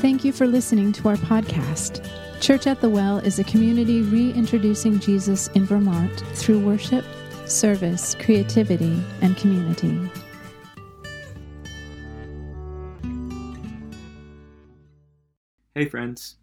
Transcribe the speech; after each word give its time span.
Thank 0.00 0.24
you 0.24 0.32
for 0.32 0.46
listening 0.46 0.92
to 0.92 1.08
our 1.08 1.16
podcast. 1.16 2.08
Church 2.40 2.66
at 2.66 2.80
the 2.80 2.88
Well 2.88 3.18
is 3.18 3.38
a 3.38 3.44
community 3.44 4.02
reintroducing 4.02 4.98
Jesus 4.98 5.48
in 5.48 5.64
Vermont 5.64 6.24
through 6.34 6.58
worship, 6.58 7.04
service, 7.46 8.16
creativity, 8.16 9.00
and 9.20 9.36
community. 9.36 10.10
Hey, 15.74 15.86
friends. 15.86 16.36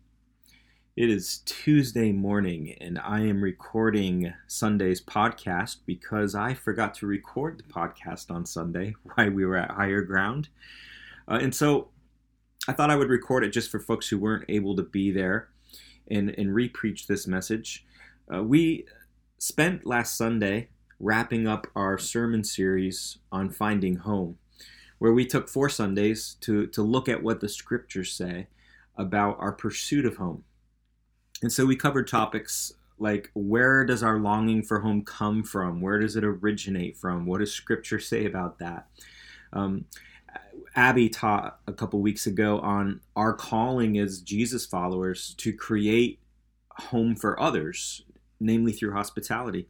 It 0.96 1.10
is 1.10 1.38
Tuesday 1.46 2.12
morning, 2.12 2.76
and 2.82 3.00
I 3.00 3.22
am 3.22 3.42
recording 3.42 4.34
Sunday's 4.48 5.02
podcast 5.02 5.78
because 5.86 6.36
I 6.36 6.54
forgot 6.54 6.94
to 6.96 7.08
record 7.08 7.58
the 7.60 7.74
podcast 7.74 8.30
on 8.30 8.46
Sunday 8.46 8.96
while 9.16 9.30
we 9.30 9.46
were 9.46 9.56
at 9.56 9.72
higher 9.72 10.02
ground. 10.02 10.50
Uh, 11.28 11.40
and 11.42 11.56
so 11.56 11.90
I 12.70 12.72
thought 12.72 12.92
I 12.92 12.96
would 12.96 13.10
record 13.10 13.44
it 13.44 13.50
just 13.50 13.72
for 13.72 13.80
folks 13.80 14.08
who 14.08 14.20
weren't 14.20 14.46
able 14.48 14.76
to 14.76 14.84
be 14.84 15.10
there 15.10 15.50
and, 16.12 16.30
and 16.38 16.54
re-preach 16.54 17.08
this 17.08 17.26
message. 17.26 17.84
Uh, 18.32 18.44
we 18.44 18.86
spent 19.40 19.88
last 19.88 20.16
Sunday 20.16 20.70
wrapping 21.00 21.48
up 21.48 21.66
our 21.76 21.98
sermon 21.98 22.44
series 22.44 23.18
on 23.32 23.50
finding 23.50 23.96
home, 23.96 24.38
where 25.00 25.14
we 25.14 25.26
took 25.26 25.50
four 25.50 25.68
Sundays 25.68 26.36
to, 26.42 26.68
to 26.68 26.84
look 26.84 27.10
at 27.10 27.24
what 27.24 27.40
the 27.40 27.50
scriptures 27.50 28.14
say 28.14 28.46
about 28.96 29.38
our 29.40 29.52
pursuit 29.52 30.06
of 30.06 30.18
home. 30.18 30.44
And 31.42 31.52
so 31.52 31.66
we 31.66 31.76
covered 31.76 32.08
topics 32.08 32.72
like 33.00 33.32
where 33.34 33.84
does 33.84 34.04
our 34.04 34.20
longing 34.20 34.62
for 34.62 34.82
home 34.82 35.04
come 35.04 35.42
from? 35.42 35.82
Where 35.82 35.98
does 35.98 36.16
it 36.16 36.24
originate 36.24 36.98
from? 36.98 37.26
What 37.26 37.40
does 37.40 37.52
scripture 37.52 38.00
say 38.00 38.28
about 38.28 38.60
that? 38.60 38.90
Um, 39.54 39.86
Abby 40.76 41.10
taught 41.10 41.60
a 41.68 41.74
couple 41.74 42.00
weeks 42.00 42.28
ago 42.28 42.60
on 42.60 43.02
our 43.16 43.34
calling 43.34 43.98
as 43.98 44.22
Jesus 44.22 44.66
followers 44.66 45.34
to 45.40 45.52
create 45.52 46.20
home 46.72 47.16
for 47.16 47.40
others, 47.40 48.04
namely 48.40 48.72
through 48.72 48.94
hospitality. 48.94 49.68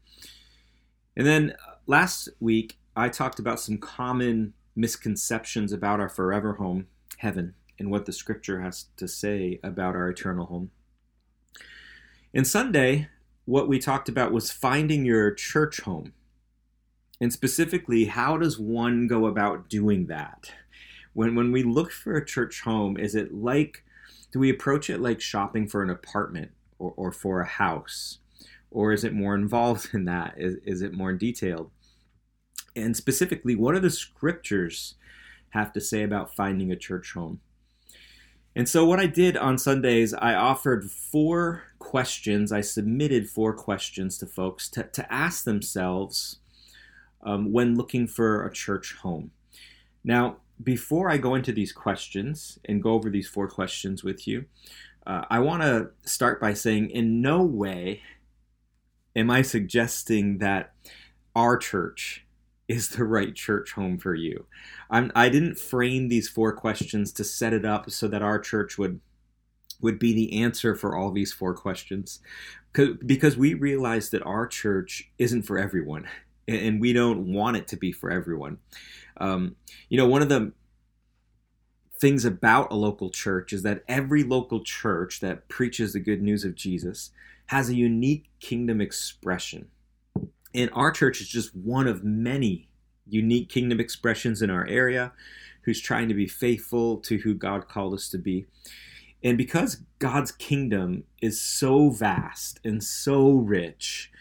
And 1.16 1.26
then 1.26 1.56
uh, 1.68 1.76
last 1.88 2.30
week, 2.40 2.78
I 2.96 3.10
talked 3.10 3.40
about 3.40 3.60
some 3.60 3.78
common 3.78 4.54
misconceptions 4.76 5.72
about 5.72 6.00
our 6.00 6.10
forever 6.10 6.54
home, 6.54 6.88
heaven, 7.18 7.56
and 7.78 7.90
what 7.90 8.06
the 8.06 8.14
scripture 8.14 8.62
has 8.62 8.86
to 8.98 9.08
say 9.08 9.60
about 9.64 9.96
our 9.96 10.10
eternal 10.10 10.46
home. 10.46 10.72
And 12.34 12.46
Sunday, 12.46 13.10
what 13.46 13.68
we 13.68 13.80
talked 13.80 14.10
about 14.10 14.32
was 14.32 14.52
finding 14.52 15.06
your 15.06 15.32
church 15.34 15.82
home. 15.82 16.14
And 17.22 17.34
specifically, 17.34 18.06
how 18.06 18.38
does 18.38 18.58
one 18.58 19.08
go 19.08 19.26
about 19.28 19.70
doing 19.70 20.08
that? 20.08 20.52
when 21.14 21.36
when 21.36 21.52
we 21.52 21.64
look 21.64 21.92
for 21.92 22.16
a 22.16 22.26
church 22.26 22.62
home, 22.62 22.98
is 22.98 23.16
it 23.16 23.34
like 23.34 23.84
do 24.32 24.40
we 24.40 24.50
approach 24.50 24.90
it 24.90 25.02
like 25.02 25.20
shopping 25.20 25.68
for 25.68 25.82
an 25.82 25.90
apartment 25.90 26.52
or, 26.78 26.94
or 26.96 27.12
for 27.12 27.42
a 27.42 27.48
house? 27.48 28.20
Or 28.72 28.94
is 28.94 29.04
it 29.04 29.14
more 29.14 29.36
involved 29.36 29.90
in 29.94 30.06
that? 30.06 30.36
Is, 30.38 30.58
is 30.64 30.82
it 30.82 30.94
more 30.94 31.14
detailed? 31.14 31.72
And 32.76 32.96
specifically, 32.96 33.56
what 33.56 33.74
do 33.74 33.80
the 33.80 33.90
scriptures 33.90 34.96
have 35.50 35.74
to 35.74 35.82
say 35.82 36.04
about 36.04 36.36
finding 36.36 36.72
a 36.72 36.76
church 36.76 37.14
home? 37.14 37.42
And 38.56 38.70
so, 38.70 38.86
what 38.86 39.00
I 39.00 39.08
did 39.08 39.36
on 39.36 39.58
Sundays, 39.58 40.14
I 40.14 40.36
offered 40.36 40.90
four 40.90 41.64
questions. 41.80 42.52
I 42.52 42.62
submitted 42.62 43.30
four 43.30 43.54
questions 43.54 44.18
to 44.20 44.26
folks 44.26 44.70
to, 44.70 44.84
to 44.84 45.12
ask 45.14 45.44
themselves 45.44 46.38
um, 47.24 47.52
when 47.52 47.76
looking 47.76 48.08
for 48.08 48.46
a 48.46 48.54
church 48.54 48.96
home. 49.02 49.32
Now, 50.04 50.38
before 50.64 51.10
I 51.10 51.18
go 51.18 51.36
into 51.36 51.52
these 51.52 51.72
questions 51.72 52.60
and 52.66 52.84
go 52.84 52.92
over 52.92 53.10
these 53.10 53.28
four 53.28 53.48
questions 53.48 54.04
with 54.04 54.28
you, 54.28 54.46
uh, 55.08 55.26
I 55.30 55.40
want 55.40 55.64
to 55.64 55.90
start 56.04 56.42
by 56.42 56.54
saying, 56.54 56.90
in 56.90 57.22
no 57.22 57.44
way 57.44 58.02
am 59.16 59.32
I 59.32 59.42
suggesting 59.42 60.38
that 60.40 60.74
our 61.36 61.58
church 61.58 62.26
is 62.68 62.90
the 62.90 63.04
right 63.04 63.34
church 63.34 63.72
home 63.72 63.98
for 63.98 64.14
you. 64.14 64.46
I'm, 64.90 65.12
I 65.16 65.30
didn't 65.30 65.58
frame 65.58 66.08
these 66.08 66.30
four 66.30 66.54
questions 66.54 67.12
to 67.14 67.24
set 67.24 67.54
it 67.54 67.66
up 67.66 67.90
so 67.90 68.08
that 68.08 68.22
our 68.22 68.40
church 68.40 68.78
would 68.78 69.00
would 69.82 69.98
be 69.98 70.14
the 70.14 70.42
answer 70.44 70.76
for 70.76 70.94
all 70.94 71.10
these 71.10 71.32
four 71.32 71.54
questions, 71.54 72.20
because 72.74 73.38
we 73.38 73.54
realize 73.54 74.10
that 74.10 74.22
our 74.24 74.46
church 74.46 75.10
isn't 75.18 75.44
for 75.44 75.58
everyone, 75.58 76.06
and 76.50 76.82
we 76.82 76.94
don't 76.94 77.32
want 77.32 77.58
it 77.58 77.68
to 77.70 77.78
be 77.78 77.92
for 77.92 78.10
everyone. 78.10 78.58
Um, 79.18 79.56
you 79.90 79.98
know, 79.98 80.08
one 80.08 80.22
of 80.22 80.30
the 80.30 80.54
things 82.00 82.24
about 82.26 82.72
a 82.72 82.76
local 82.76 83.10
church 83.10 83.52
is 83.52 83.64
that 83.64 83.84
every 83.88 84.24
local 84.24 84.64
church 84.64 85.20
that 85.20 85.50
preaches 85.50 85.94
the 85.94 86.00
good 86.00 86.22
news 86.22 86.46
of 86.46 86.56
Jesus 86.56 87.12
has 87.48 87.70
a 87.70 87.76
unique 87.76 88.30
kingdom 88.40 88.80
expression. 88.80 89.68
And 90.54 90.70
our 90.74 90.92
church 90.92 91.22
is 91.22 91.28
just 91.28 91.56
one 91.56 91.88
of 91.88 92.04
many 92.04 92.70
unique 93.08 93.50
kingdom 93.50 93.80
expressions 93.80 94.42
in 94.42 94.50
our 94.50 94.66
area 94.68 95.12
who's 95.64 95.82
trying 95.82 96.08
to 96.08 96.14
be 96.14 96.28
faithful 96.28 96.98
to 96.98 97.18
who 97.18 97.34
God 97.34 97.68
called 97.68 97.94
us 97.94 98.10
to 98.10 98.18
be. 98.18 98.46
And 99.24 99.38
because 99.38 99.84
God's 100.00 100.32
kingdom 100.32 101.04
is 101.22 101.42
so 101.42 101.90
vast 101.90 102.60
and 102.64 102.84
so 102.84 103.32
rich, 103.32 104.12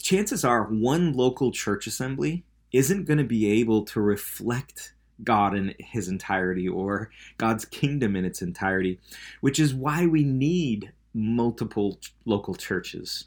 chances 0.00 0.44
are 0.44 0.64
one 0.64 1.12
local 1.12 1.50
church 1.52 1.86
assembly 1.86 2.44
isn't 2.72 3.04
going 3.04 3.18
to 3.18 3.24
be 3.24 3.60
able 3.60 3.84
to 3.84 4.00
reflect 4.00 4.94
God 5.22 5.54
in 5.54 5.74
his 5.78 6.08
entirety 6.08 6.68
or 6.68 7.10
God's 7.38 7.64
kingdom 7.64 8.16
in 8.16 8.24
its 8.24 8.42
entirety, 8.42 8.98
which 9.40 9.60
is 9.60 9.74
why 9.74 10.06
we 10.06 10.24
need 10.24 10.92
multiple 11.14 12.00
local 12.24 12.54
churches. 12.54 13.26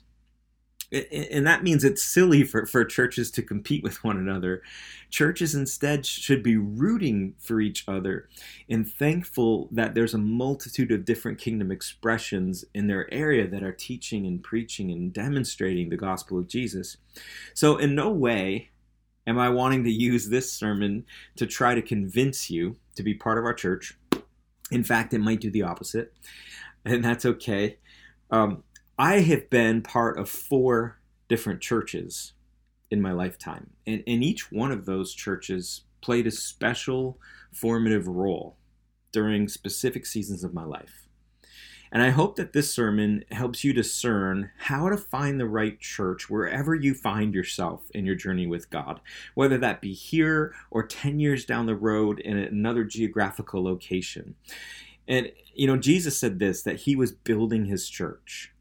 And 0.92 1.46
that 1.46 1.64
means 1.64 1.84
it's 1.84 2.02
silly 2.02 2.44
for, 2.44 2.66
for 2.66 2.86
churches 2.86 3.30
to 3.32 3.42
compete 3.42 3.84
with 3.84 4.04
one 4.06 4.18
another. 4.18 4.62
Churches 5.10 5.54
instead 5.54 6.06
should 6.06 6.42
be 6.42 6.56
rooting 6.56 7.36
for 7.40 7.60
each 7.60 7.84
other 7.90 8.30
and 8.70 8.90
thankful 8.90 9.68
that 9.72 9.96
there's 9.96 10.14
a 10.14 10.20
multitude 10.20 10.92
of 10.92 11.04
different 11.04 11.40
kingdom 11.40 11.72
expressions 11.72 12.64
in 12.74 12.88
their 12.88 13.14
area 13.14 13.48
that 13.48 13.64
are 13.64 13.74
teaching 13.74 14.26
and 14.26 14.42
preaching 14.42 14.90
and 14.90 15.12
demonstrating 15.12 15.90
the 15.90 15.98
gospel 15.98 16.40
of 16.40 16.48
Jesus. 16.48 16.98
So, 17.54 17.76
in 17.78 17.94
no 17.94 18.10
way 18.10 18.70
am 19.28 19.38
I 19.38 19.50
wanting 19.50 19.84
to 19.84 19.92
use 19.92 20.30
this 20.30 20.52
sermon 20.52 21.06
to 21.36 21.46
try 21.46 21.76
to 21.76 21.82
convince 21.82 22.50
you 22.50 22.78
to 22.96 23.04
be 23.04 23.14
part 23.14 23.38
of 23.38 23.44
our 23.44 23.54
church. 23.54 23.98
In 24.72 24.84
fact, 24.84 25.14
it 25.14 25.20
might 25.20 25.42
do 25.42 25.52
the 25.52 25.64
opposite, 25.64 26.14
and 26.86 27.04
that's 27.04 27.26
okay. 27.26 27.78
Um, 28.32 28.64
I 29.00 29.20
have 29.20 29.52
been 29.52 29.84
part 29.84 30.18
of 30.18 30.28
four 30.28 30.98
different 31.28 31.62
churches 31.62 32.34
in 32.90 33.00
my 33.00 33.12
lifetime, 33.12 33.72
and, 33.86 34.02
and 34.08 34.24
each 34.24 34.52
one 34.52 34.72
of 34.72 34.86
those 34.86 35.14
churches 35.14 35.82
played 36.02 36.26
a 36.26 36.32
special 36.32 37.20
formative 37.52 38.08
role 38.08 38.58
during 39.12 39.48
specific 39.48 40.08
seasons 40.08 40.44
of 40.44 40.54
my 40.54 40.64
life. 40.64 41.08
And 41.92 42.02
I 42.02 42.10
hope 42.10 42.38
that 42.38 42.54
this 42.54 42.74
sermon 42.74 43.24
helps 43.30 43.64
you 43.64 43.72
discern 43.72 44.50
how 44.58 44.90
to 44.90 44.98
find 44.98 45.40
the 45.40 45.46
right 45.46 45.80
church 45.80 46.28
wherever 46.28 46.74
you 46.74 46.96
find 46.96 47.36
yourself 47.36 47.92
in 47.94 48.04
your 48.04 48.16
journey 48.16 48.48
with 48.48 48.72
God, 48.72 49.00
whether 49.36 49.60
that 49.60 49.80
be 49.80 49.94
here 49.94 50.56
or 50.72 50.82
10 50.84 51.20
years 51.20 51.46
down 51.46 51.68
the 51.68 51.76
road 51.76 52.20
in 52.20 52.36
another 52.36 52.84
geographical 52.84 53.64
location. 53.64 54.34
And, 55.08 55.32
you 55.54 55.68
know, 55.68 55.78
Jesus 55.78 56.18
said 56.18 56.40
this 56.40 56.64
that 56.64 56.82
he 56.82 56.96
was 56.96 57.12
building 57.12 57.66
his 57.66 57.88
church. 57.88 58.52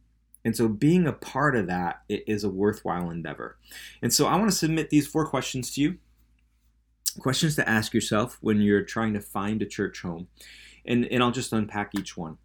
And 0.46 0.56
so 0.56 0.68
being 0.68 1.08
a 1.08 1.12
part 1.12 1.56
of 1.56 1.66
that 1.66 2.02
is 2.08 2.44
a 2.44 2.48
worthwhile 2.48 3.10
endeavor. 3.10 3.58
And 4.00 4.14
so 4.14 4.28
I 4.28 4.36
want 4.36 4.48
to 4.48 4.56
submit 4.56 4.90
these 4.90 5.04
four 5.04 5.26
questions 5.26 5.72
to 5.72 5.80
you 5.80 5.98
questions 7.18 7.56
to 7.56 7.68
ask 7.68 7.92
yourself 7.92 8.38
when 8.42 8.60
you're 8.60 8.82
trying 8.82 9.12
to 9.14 9.20
find 9.20 9.60
a 9.60 9.66
church 9.66 10.02
home. 10.02 10.28
And, 10.84 11.04
and 11.06 11.20
I'll 11.20 11.32
just 11.32 11.52
unpack 11.52 11.92
each 11.98 12.16
one. 12.16 12.38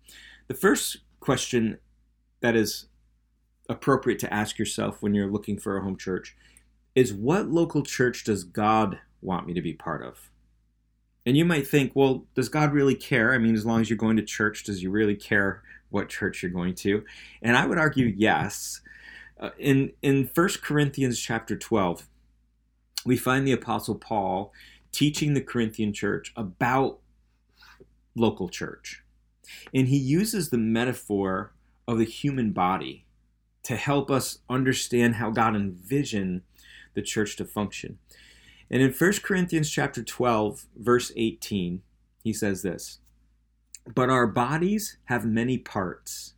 The 0.48 0.56
first 0.56 0.98
question 1.20 1.78
that 2.40 2.56
is 2.56 2.88
appropriate 3.70 4.18
to 4.20 4.34
ask 4.34 4.58
yourself 4.58 5.04
when 5.04 5.14
you're 5.14 5.30
looking 5.30 5.60
for 5.60 5.78
a 5.78 5.84
home 5.84 5.96
church 5.96 6.36
is 6.96 7.14
what 7.14 7.50
local 7.50 7.84
church 7.84 8.24
does 8.24 8.44
God 8.44 8.98
want 9.22 9.46
me 9.46 9.54
to 9.54 9.62
be 9.62 9.74
part 9.74 10.04
of? 10.04 10.32
And 11.24 11.38
you 11.38 11.46
might 11.46 11.68
think, 11.68 11.92
well, 11.94 12.26
does 12.34 12.50
God 12.50 12.74
really 12.74 12.96
care? 12.96 13.32
I 13.32 13.38
mean, 13.38 13.54
as 13.54 13.66
long 13.66 13.80
as 13.80 13.92
you're 13.92 13.98
going 13.98 14.18
to 14.18 14.24
church, 14.24 14.64
does 14.64 14.82
He 14.82 14.88
really 14.88 15.16
care 15.16 15.62
what 15.92 16.10
church 16.10 16.42
you're 16.42 16.52
going 16.52 16.76
to? 16.76 17.04
And 17.42 17.56
I 17.56 17.66
would 17.66 17.78
argue 17.78 18.06
yes. 18.06 18.82
Uh, 19.40 19.52
in 19.58 19.92
in 20.02 20.30
1 20.34 20.50
Corinthians 20.62 21.20
chapter 21.20 21.56
12, 21.56 22.08
we 23.06 23.18
find 23.18 23.48
the 23.48 23.52
apostle 23.52 23.96
Paul 23.96 24.54
teaching 24.92 25.34
the 25.34 25.42
Corinthian 25.42 25.94
church 25.94 26.34
about 26.36 27.00
local 28.16 28.50
church. 28.50 29.04
And 29.74 29.88
he 29.88 29.98
uses 29.98 30.50
the 30.50 30.58
metaphor 30.58 31.54
of 31.88 31.98
the 31.98 32.06
human 32.06 32.52
body 32.52 33.06
to 33.64 33.76
help 33.76 34.10
us 34.10 34.40
understand 34.50 35.16
how 35.16 35.30
God 35.30 35.56
envisioned 35.56 36.42
the 36.94 37.02
church 37.02 37.36
to 37.38 37.46
function. 37.46 38.00
And 38.70 38.82
in 38.82 38.94
1 38.94 39.14
Corinthians 39.24 39.70
chapter 39.70 40.04
12, 40.04 40.68
verse 40.78 41.12
18, 41.16 41.82
he 42.24 42.34
says 42.34 42.62
this: 42.62 43.00
But 43.86 44.10
our 44.10 44.28
bodies 44.28 44.98
have 45.06 45.26
many 45.26 45.58
parts, 45.58 46.34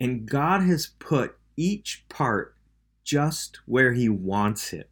and 0.00 0.26
God 0.26 0.62
has 0.62 0.88
put 0.98 1.36
each 1.56 2.04
part 2.08 2.54
just 3.04 3.60
where 3.66 3.92
He 3.92 4.08
wants 4.08 4.72
it. 4.72 4.90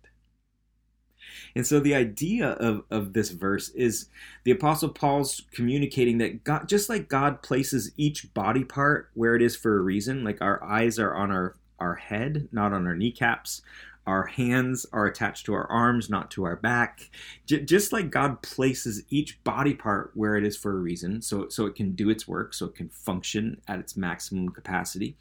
And 1.54 1.66
so 1.66 1.80
the 1.80 1.94
idea 1.94 2.50
of, 2.50 2.84
of 2.90 3.12
this 3.12 3.30
verse 3.30 3.70
is 3.70 4.08
the 4.44 4.50
Apostle 4.50 4.90
Paul's 4.90 5.42
communicating 5.52 6.18
that 6.18 6.44
God, 6.44 6.68
just 6.68 6.88
like 6.88 7.08
God 7.08 7.42
places 7.42 7.92
each 7.96 8.32
body 8.34 8.64
part 8.64 9.10
where 9.14 9.34
it 9.34 9.42
is 9.42 9.56
for 9.56 9.76
a 9.76 9.80
reason, 9.80 10.22
like 10.22 10.42
our 10.42 10.62
eyes 10.62 10.98
are 10.98 11.14
on 11.14 11.30
our, 11.30 11.56
our 11.78 11.94
head, 11.94 12.48
not 12.52 12.72
on 12.72 12.86
our 12.86 12.94
kneecaps. 12.94 13.62
Our 14.06 14.26
hands 14.26 14.86
are 14.92 15.06
attached 15.06 15.46
to 15.46 15.54
our 15.54 15.66
arms, 15.70 16.08
not 16.08 16.30
to 16.32 16.44
our 16.44 16.56
back. 16.56 17.10
J- 17.46 17.64
just 17.64 17.92
like 17.92 18.10
God 18.10 18.40
places 18.42 19.02
each 19.10 19.42
body 19.42 19.74
part 19.74 20.12
where 20.14 20.36
it 20.36 20.44
is 20.44 20.56
for 20.56 20.72
a 20.72 20.80
reason, 20.80 21.20
so, 21.22 21.48
so 21.48 21.66
it 21.66 21.74
can 21.74 21.92
do 21.92 22.08
its 22.08 22.28
work, 22.28 22.54
so 22.54 22.66
it 22.66 22.74
can 22.74 22.88
function 22.88 23.60
at 23.66 23.80
its 23.80 23.96
maximum 23.96 24.50
capacity. 24.50 25.16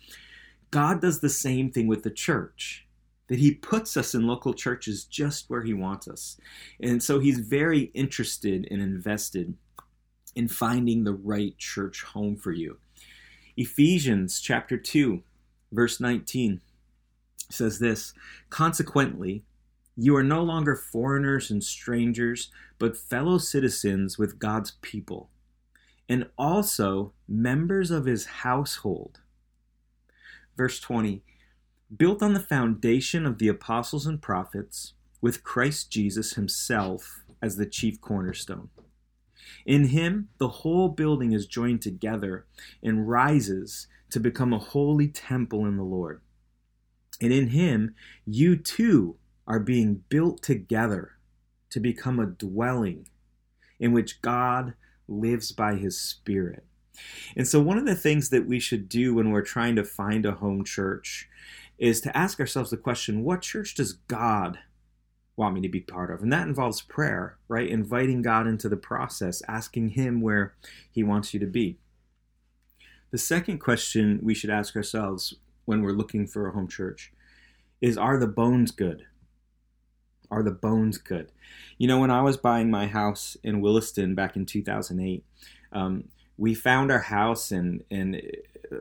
God 0.71 1.01
does 1.01 1.19
the 1.19 1.29
same 1.29 1.71
thing 1.71 1.87
with 1.87 2.03
the 2.03 2.11
church 2.11 2.85
that 3.27 3.39
he 3.39 3.51
puts 3.51 3.97
us 3.97 4.13
in 4.13 4.27
local 4.27 4.53
churches 4.53 5.03
just 5.03 5.49
where 5.49 5.63
he 5.63 5.73
wants 5.73 6.07
us. 6.07 6.37
And 6.79 7.01
so 7.01 7.19
he's 7.19 7.39
very 7.39 7.91
interested 7.93 8.67
and 8.69 8.81
invested 8.81 9.55
in 10.35 10.47
finding 10.47 11.03
the 11.03 11.13
right 11.13 11.57
church 11.57 12.03
home 12.03 12.35
for 12.35 12.51
you. 12.51 12.77
Ephesians 13.57 14.41
chapter 14.41 14.77
2, 14.77 15.23
verse 15.71 15.99
19 15.99 16.61
says 17.49 17.79
this 17.79 18.13
Consequently, 18.49 19.43
you 19.95 20.15
are 20.15 20.23
no 20.23 20.43
longer 20.43 20.75
foreigners 20.75 21.49
and 21.49 21.63
strangers, 21.63 22.51
but 22.79 22.97
fellow 22.97 23.37
citizens 23.37 24.17
with 24.17 24.39
God's 24.39 24.71
people, 24.81 25.29
and 26.09 26.27
also 26.37 27.13
members 27.27 27.91
of 27.91 28.05
his 28.05 28.25
household. 28.25 29.19
Verse 30.57 30.79
20 30.79 31.23
built 31.95 32.21
on 32.21 32.33
the 32.33 32.39
foundation 32.39 33.25
of 33.25 33.37
the 33.37 33.47
apostles 33.47 34.05
and 34.05 34.21
prophets, 34.21 34.93
with 35.21 35.43
Christ 35.43 35.91
Jesus 35.91 36.33
himself 36.33 37.23
as 37.41 37.55
the 37.55 37.65
chief 37.65 38.01
cornerstone. 38.01 38.69
In 39.65 39.85
him, 39.85 40.29
the 40.37 40.47
whole 40.47 40.89
building 40.89 41.31
is 41.31 41.45
joined 41.45 41.81
together 41.81 42.45
and 42.83 43.07
rises 43.07 43.87
to 44.09 44.19
become 44.19 44.53
a 44.53 44.59
holy 44.59 45.07
temple 45.07 45.65
in 45.65 45.77
the 45.77 45.83
Lord. 45.83 46.21
And 47.21 47.31
in 47.31 47.49
him, 47.49 47.95
you 48.25 48.55
too 48.55 49.17
are 49.47 49.59
being 49.59 50.03
built 50.09 50.41
together 50.41 51.13
to 51.69 51.79
become 51.79 52.19
a 52.19 52.25
dwelling 52.25 53.07
in 53.79 53.91
which 53.91 54.21
God 54.21 54.73
lives 55.07 55.51
by 55.51 55.75
his 55.75 55.99
Spirit. 55.99 56.65
And 57.35 57.47
so, 57.47 57.61
one 57.61 57.77
of 57.77 57.85
the 57.85 57.95
things 57.95 58.29
that 58.29 58.47
we 58.47 58.59
should 58.59 58.87
do 58.87 59.13
when 59.13 59.31
we're 59.31 59.41
trying 59.41 59.75
to 59.75 59.83
find 59.83 60.25
a 60.25 60.33
home 60.33 60.63
church 60.63 61.29
is 61.77 61.99
to 62.01 62.17
ask 62.17 62.39
ourselves 62.39 62.69
the 62.69 62.77
question 62.77 63.23
what 63.23 63.41
church 63.41 63.75
does 63.75 63.93
God 63.93 64.59
want 65.35 65.55
me 65.55 65.61
to 65.61 65.69
be 65.69 65.81
part 65.81 66.11
of? 66.11 66.21
And 66.21 66.31
that 66.31 66.47
involves 66.47 66.81
prayer, 66.81 67.37
right? 67.49 67.69
Inviting 67.69 68.21
God 68.21 68.47
into 68.47 68.69
the 68.69 68.77
process, 68.77 69.41
asking 69.47 69.89
Him 69.89 70.21
where 70.21 70.53
He 70.89 71.03
wants 71.03 71.33
you 71.33 71.39
to 71.41 71.47
be. 71.47 71.77
The 73.11 73.17
second 73.17 73.59
question 73.59 74.19
we 74.23 74.33
should 74.33 74.49
ask 74.49 74.75
ourselves 74.75 75.35
when 75.65 75.81
we're 75.81 75.91
looking 75.91 76.27
for 76.27 76.47
a 76.47 76.51
home 76.51 76.67
church 76.67 77.11
is 77.81 77.97
Are 77.97 78.17
the 78.17 78.27
bones 78.27 78.71
good? 78.71 79.05
Are 80.31 80.43
the 80.43 80.51
bones 80.51 80.97
good? 80.97 81.31
You 81.77 81.87
know, 81.87 81.99
when 81.99 82.11
I 82.11 82.21
was 82.21 82.37
buying 82.37 82.71
my 82.71 82.87
house 82.87 83.37
in 83.43 83.61
Williston 83.61 84.15
back 84.15 84.35
in 84.35 84.45
2008, 84.45 85.23
um, 85.71 86.05
we 86.37 86.53
found 86.53 86.91
our 86.91 86.99
house 86.99 87.51
and, 87.51 87.83
and 87.91 88.21
uh, 88.71 88.77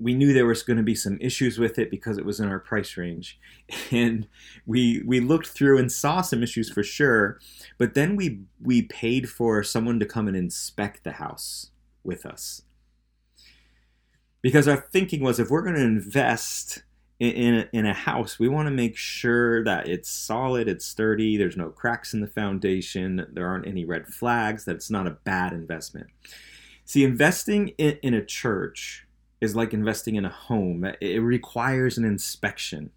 we 0.00 0.14
knew 0.14 0.32
there 0.32 0.46
was 0.46 0.62
going 0.62 0.76
to 0.76 0.82
be 0.82 0.94
some 0.94 1.18
issues 1.20 1.58
with 1.58 1.78
it 1.78 1.90
because 1.90 2.18
it 2.18 2.24
was 2.24 2.40
in 2.40 2.48
our 2.48 2.58
price 2.58 2.96
range 2.96 3.38
and 3.90 4.26
we 4.64 5.02
we 5.04 5.20
looked 5.20 5.48
through 5.48 5.78
and 5.78 5.90
saw 5.90 6.20
some 6.20 6.42
issues 6.42 6.70
for 6.70 6.82
sure 6.82 7.40
but 7.78 7.94
then 7.94 8.14
we 8.14 8.40
we 8.62 8.82
paid 8.82 9.28
for 9.28 9.62
someone 9.62 9.98
to 9.98 10.06
come 10.06 10.28
and 10.28 10.36
inspect 10.36 11.04
the 11.04 11.12
house 11.12 11.70
with 12.04 12.24
us 12.24 12.62
because 14.42 14.68
our 14.68 14.76
thinking 14.76 15.22
was 15.22 15.38
if 15.38 15.50
we're 15.50 15.62
going 15.62 15.74
to 15.74 15.80
invest 15.82 16.82
in, 17.18 17.30
in 17.32 17.54
a, 17.54 17.68
in 17.72 17.86
a 17.86 17.94
house 17.94 18.38
we 18.38 18.48
want 18.48 18.66
to 18.66 18.74
make 18.74 18.96
sure 18.96 19.64
that 19.64 19.88
it's 19.88 20.08
solid 20.08 20.68
it's 20.68 20.84
sturdy 20.84 21.36
there's 21.36 21.56
no 21.56 21.70
cracks 21.70 22.14
in 22.14 22.20
the 22.20 22.26
foundation 22.26 23.26
there 23.32 23.46
aren't 23.46 23.66
any 23.66 23.84
red 23.84 24.06
flags 24.06 24.64
that 24.64 24.76
it's 24.76 24.90
not 24.90 25.06
a 25.06 25.18
bad 25.24 25.52
investment 25.52 26.08
see 26.84 27.04
investing 27.04 27.68
in, 27.78 27.98
in 28.02 28.14
a 28.14 28.24
church 28.24 29.06
is 29.40 29.54
like 29.54 29.72
investing 29.72 30.16
in 30.16 30.24
a 30.24 30.30
home. 30.30 30.84
It 31.00 31.22
requires 31.22 31.98
an 31.98 32.04
inspection. 32.04 32.90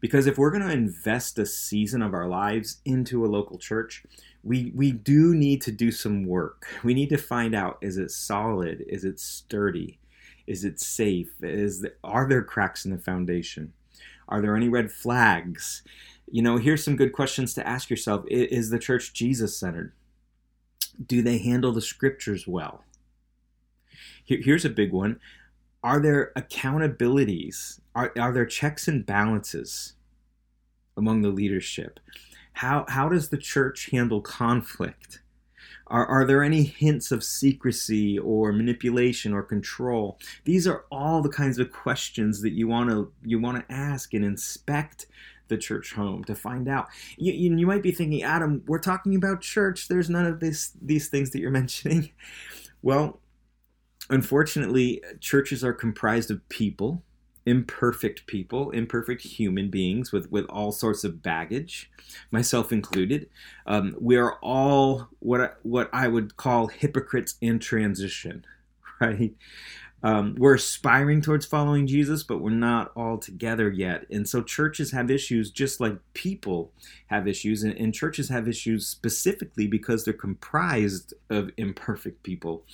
Because 0.00 0.26
if 0.26 0.36
we're 0.36 0.50
going 0.50 0.66
to 0.66 0.72
invest 0.72 1.38
a 1.38 1.46
season 1.46 2.02
of 2.02 2.12
our 2.12 2.28
lives 2.28 2.78
into 2.84 3.24
a 3.24 3.28
local 3.28 3.58
church, 3.58 4.04
we, 4.44 4.72
we 4.74 4.92
do 4.92 5.34
need 5.34 5.62
to 5.62 5.72
do 5.72 5.90
some 5.90 6.26
work. 6.26 6.66
We 6.84 6.94
need 6.94 7.08
to 7.08 7.16
find 7.16 7.54
out 7.54 7.78
is 7.80 7.96
it 7.96 8.10
solid? 8.10 8.84
Is 8.86 9.04
it 9.04 9.18
sturdy? 9.18 9.98
Is 10.46 10.64
it 10.64 10.78
safe? 10.78 11.32
Is 11.42 11.86
are 12.04 12.28
there 12.28 12.42
cracks 12.42 12.84
in 12.84 12.90
the 12.90 12.98
foundation? 12.98 13.72
Are 14.28 14.40
there 14.40 14.56
any 14.56 14.68
red 14.68 14.92
flags? 14.92 15.82
You 16.30 16.42
know, 16.42 16.58
here's 16.58 16.84
some 16.84 16.96
good 16.96 17.12
questions 17.12 17.54
to 17.54 17.66
ask 17.66 17.88
yourself. 17.88 18.24
Is 18.28 18.70
the 18.70 18.78
church 18.78 19.14
Jesus 19.14 19.56
centered? 19.56 19.92
Do 21.04 21.22
they 21.22 21.38
handle 21.38 21.72
the 21.72 21.80
scriptures 21.80 22.46
well? 22.46 22.84
Here, 24.24 24.40
here's 24.42 24.64
a 24.64 24.70
big 24.70 24.92
one. 24.92 25.20
Are 25.82 26.00
there 26.00 26.32
accountabilities? 26.36 27.80
Are, 27.94 28.12
are 28.18 28.32
there 28.32 28.46
checks 28.46 28.88
and 28.88 29.04
balances 29.04 29.94
among 30.96 31.22
the 31.22 31.28
leadership? 31.28 32.00
How, 32.54 32.84
how 32.88 33.08
does 33.08 33.28
the 33.28 33.38
church 33.38 33.90
handle 33.90 34.20
conflict? 34.20 35.20
Are, 35.88 36.06
are 36.06 36.24
there 36.24 36.42
any 36.42 36.62
hints 36.62 37.12
of 37.12 37.22
secrecy 37.22 38.18
or 38.18 38.52
manipulation 38.52 39.32
or 39.32 39.42
control? 39.42 40.18
These 40.44 40.66
are 40.66 40.84
all 40.90 41.20
the 41.20 41.28
kinds 41.28 41.58
of 41.58 41.70
questions 41.70 42.40
that 42.42 42.52
you 42.52 42.66
want 42.66 42.90
to 42.90 43.12
you 43.22 43.38
want 43.38 43.58
to 43.58 43.74
ask 43.74 44.14
and 44.14 44.24
inspect 44.24 45.06
the 45.48 45.58
church 45.58 45.92
home 45.92 46.24
to 46.24 46.34
find 46.34 46.68
out. 46.68 46.88
You, 47.16 47.32
you, 47.32 47.56
you 47.56 47.66
might 47.66 47.82
be 47.82 47.92
thinking, 47.92 48.22
Adam, 48.22 48.62
we're 48.66 48.78
talking 48.78 49.14
about 49.14 49.42
church. 49.42 49.88
There's 49.88 50.08
none 50.08 50.26
of 50.26 50.40
this 50.40 50.72
these 50.80 51.08
things 51.08 51.30
that 51.30 51.40
you're 51.40 51.50
mentioning. 51.62 52.10
Well, 52.82 53.20
unfortunately, 54.10 55.02
churches 55.20 55.62
are 55.62 55.74
comprised 55.74 56.30
of 56.30 56.46
people, 56.48 57.02
imperfect 57.46 58.26
people, 58.26 58.70
imperfect 58.70 59.22
human 59.22 59.68
beings 59.70 60.12
with, 60.12 60.30
with 60.30 60.46
all 60.46 60.72
sorts 60.72 61.04
of 61.04 61.22
baggage, 61.22 61.90
myself 62.30 62.72
included. 62.72 63.28
Um, 63.66 63.94
we 64.00 64.16
are 64.16 64.34
all 64.40 65.08
what 65.18 65.40
I, 65.40 65.50
what 65.62 65.90
I 65.92 66.08
would 66.08 66.36
call 66.36 66.68
hypocrites 66.68 67.36
in 67.40 67.58
transition, 67.58 68.44
right? 69.00 69.34
Um, 70.04 70.34
we're 70.36 70.56
aspiring 70.56 71.22
towards 71.22 71.46
following 71.46 71.86
Jesus, 71.86 72.22
but 72.22 72.42
we're 72.42 72.50
not 72.50 72.92
all 72.94 73.16
together 73.16 73.70
yet. 73.70 74.04
And 74.10 74.28
so 74.28 74.42
churches 74.42 74.92
have 74.92 75.10
issues 75.10 75.50
just 75.50 75.80
like 75.80 75.96
people 76.12 76.72
have 77.06 77.26
issues. 77.26 77.62
And, 77.62 77.74
and 77.78 77.94
churches 77.94 78.28
have 78.28 78.46
issues 78.46 78.86
specifically 78.86 79.66
because 79.66 80.04
they're 80.04 80.12
comprised 80.12 81.14
of 81.30 81.50
imperfect 81.56 82.22
people. 82.22 82.66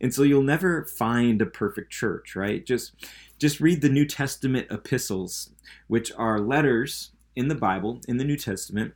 And 0.00 0.12
so 0.12 0.24
you'll 0.24 0.42
never 0.42 0.84
find 0.84 1.40
a 1.40 1.46
perfect 1.46 1.92
church, 1.92 2.34
right? 2.34 2.66
Just 2.66 2.92
just 3.38 3.60
read 3.60 3.80
the 3.80 3.88
New 3.88 4.04
Testament 4.04 4.66
epistles, 4.68 5.50
which 5.86 6.10
are 6.16 6.40
letters 6.40 7.12
in 7.36 7.46
the 7.46 7.54
Bible, 7.54 8.00
in 8.08 8.16
the 8.16 8.24
New 8.24 8.36
Testament, 8.36 8.94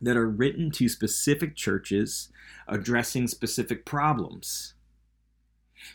that 0.00 0.16
are 0.16 0.28
written 0.28 0.70
to 0.70 0.88
specific 0.88 1.56
churches 1.56 2.28
addressing 2.68 3.26
specific 3.26 3.84
problems 3.84 4.74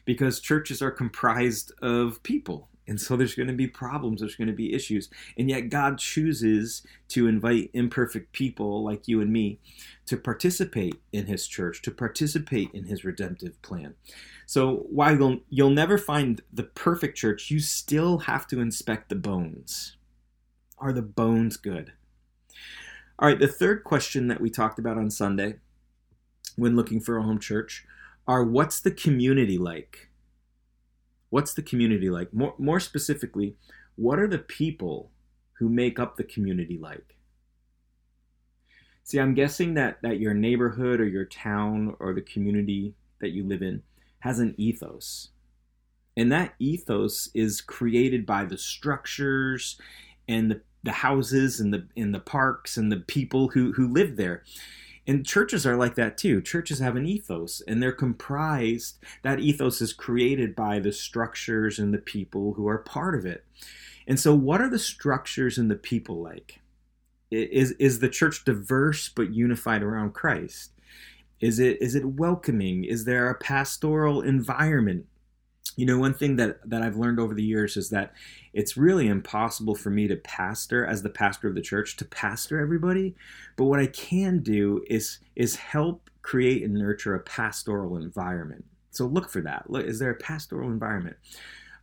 because 0.06 0.40
churches 0.40 0.82
are 0.82 0.92
comprised 0.92 1.72
of 1.82 2.22
people. 2.24 2.70
And 2.88 3.00
so 3.00 3.16
there's 3.16 3.36
going 3.36 3.48
to 3.48 3.54
be 3.54 3.68
problems, 3.68 4.20
there's 4.20 4.36
going 4.36 4.50
to 4.50 4.54
be 4.54 4.74
issues. 4.74 5.10
And 5.38 5.50
yet 5.50 5.70
God 5.70 5.98
chooses 5.98 6.86
to 7.10 7.28
invite 7.28 7.70
imperfect 7.74 8.34
people 8.34 8.84
like 8.84 9.08
you 9.08 9.22
and 9.22 9.32
me 9.32 9.60
to 10.06 10.18
participate 10.18 10.96
in 11.14 11.28
his 11.28 11.48
church, 11.48 11.82
to 11.84 11.92
participate 11.92 12.72
in 12.74 12.86
his 12.86 13.06
redemptive 13.06 13.62
plan. 13.62 13.96
So 14.46 14.86
while 14.90 15.16
you'll, 15.16 15.40
you'll 15.50 15.70
never 15.70 15.98
find 15.98 16.42
the 16.52 16.64
perfect 16.64 17.18
church, 17.18 17.50
you 17.50 17.62
still 17.62 18.20
have 18.20 18.48
to 18.48 18.60
inspect 18.60 19.08
the 19.08 19.16
bones. 19.16 19.96
Are 20.78 20.92
the 20.92 21.02
bones 21.02 21.56
good? 21.56 21.94
All 23.18 23.30
right, 23.30 23.40
the 23.40 23.48
third 23.48 23.86
question 23.86 24.28
that 24.28 24.42
we 24.42 24.50
talked 24.50 24.80
about 24.80 24.98
on 24.98 25.10
Sunday 25.10 25.56
when 26.58 26.76
looking 26.76 27.00
for 27.00 27.16
a 27.18 27.24
home 27.24 27.40
church 27.40 27.86
are 28.28 28.44
what's 28.44 28.80
the 28.80 28.92
community 28.92 29.58
like? 29.58 30.10
What's 31.30 31.54
the 31.54 31.62
community 31.62 32.10
like? 32.10 32.34
More, 32.34 32.54
more 32.58 32.80
specifically, 32.80 33.56
what 33.96 34.20
are 34.20 34.28
the 34.28 34.40
people 34.40 35.12
who 35.54 35.70
make 35.70 36.00
up 36.00 36.16
the 36.16 36.24
community 36.24 36.78
like? 36.78 37.18
See, 39.04 39.20
I'm 39.20 39.34
guessing 39.34 39.74
that, 39.74 40.02
that 40.02 40.20
your 40.20 40.34
neighborhood 40.34 41.02
or 41.02 41.08
your 41.08 41.26
town 41.26 41.96
or 42.00 42.14
the 42.14 42.22
community 42.22 42.96
that 43.20 43.32
you 43.32 43.44
live 43.44 43.62
in 43.62 43.84
has 44.20 44.40
an 44.40 44.56
ethos. 44.58 45.30
And 46.16 46.32
that 46.32 46.54
ethos 46.60 47.30
is 47.34 47.60
created 47.60 48.26
by 48.26 48.46
the 48.46 48.58
structures 48.58 49.80
and 50.28 50.52
the, 50.52 50.62
the 50.84 50.92
houses 50.92 51.60
and 51.60 51.74
the 51.74 51.88
in 51.96 52.12
the 52.12 52.20
parks 52.20 52.78
and 52.78 52.92
the 52.92 52.98
people 52.98 53.50
who, 53.50 53.74
who 53.74 53.88
live 53.88 54.16
there. 54.16 54.44
And 55.06 55.26
churches 55.26 55.66
are 55.66 55.76
like 55.76 55.96
that 55.96 56.18
too. 56.18 56.42
Churches 56.42 56.80
have 56.80 56.96
an 56.96 57.06
ethos 57.06 57.62
and 57.68 57.82
they're 57.82 57.92
comprised, 57.92 59.00
that 59.22 59.40
ethos 59.40 59.82
is 59.82 59.92
created 59.92 60.56
by 60.56 60.80
the 60.80 60.94
structures 60.94 61.78
and 61.78 61.94
the 61.94 61.98
people 61.98 62.54
who 62.54 62.68
are 62.68 62.78
part 62.78 63.16
of 63.16 63.26
it. 63.26 63.44
And 64.08 64.20
so, 64.20 64.34
what 64.34 64.62
are 64.62 64.70
the 64.70 64.80
structures 64.80 65.58
and 65.58 65.70
the 65.70 65.76
people 65.76 66.22
like? 66.22 66.62
Is, 67.32 67.72
is 67.74 68.00
the 68.00 68.10
church 68.10 68.46
diverse 68.46 69.10
but 69.10 69.34
unified 69.34 69.82
around 69.82 70.14
Christ? 70.14 70.72
Is 71.42 71.60
it, 71.60 71.82
is 71.82 71.96
it 71.96 72.06
welcoming? 72.06 72.84
Is 72.86 73.06
there 73.06 73.30
a 73.30 73.36
pastoral 73.36 74.22
environment? 74.22 75.08
You 75.76 75.86
know, 75.86 75.98
one 75.98 76.14
thing 76.14 76.36
that, 76.36 76.58
that 76.70 76.82
I've 76.82 76.98
learned 76.98 77.20
over 77.20 77.34
the 77.34 77.44
years 77.44 77.78
is 77.78 77.90
that 77.90 78.14
it's 78.54 78.78
really 78.78 79.08
impossible 79.08 79.76
for 79.76 79.90
me 79.90 80.08
to 80.08 80.16
pastor 80.16 80.86
as 80.86 81.02
the 81.02 81.10
pastor 81.10 81.48
of 81.48 81.56
the 81.56 81.62
church 81.62 81.96
to 81.98 82.06
pastor 82.06 82.60
everybody. 82.60 83.16
But 83.56 83.66
what 83.66 83.80
i 83.80 83.88
can 83.88 84.40
do 84.40 84.84
is 84.88 85.20
is 85.36 85.56
help 85.56 86.10
create 86.22 86.64
and 86.64 86.74
nurture 86.74 87.16
a 87.16 87.20
pastoral 87.20 87.98
environment. 87.98 88.66
So 88.92 89.06
look 89.06 89.30
for 89.30 89.42
that. 89.42 89.70
Look 89.70 89.86
is 89.86 90.00
there 90.00 90.12
a 90.12 90.16
pastoral 90.16 90.70
environment? 90.70 91.18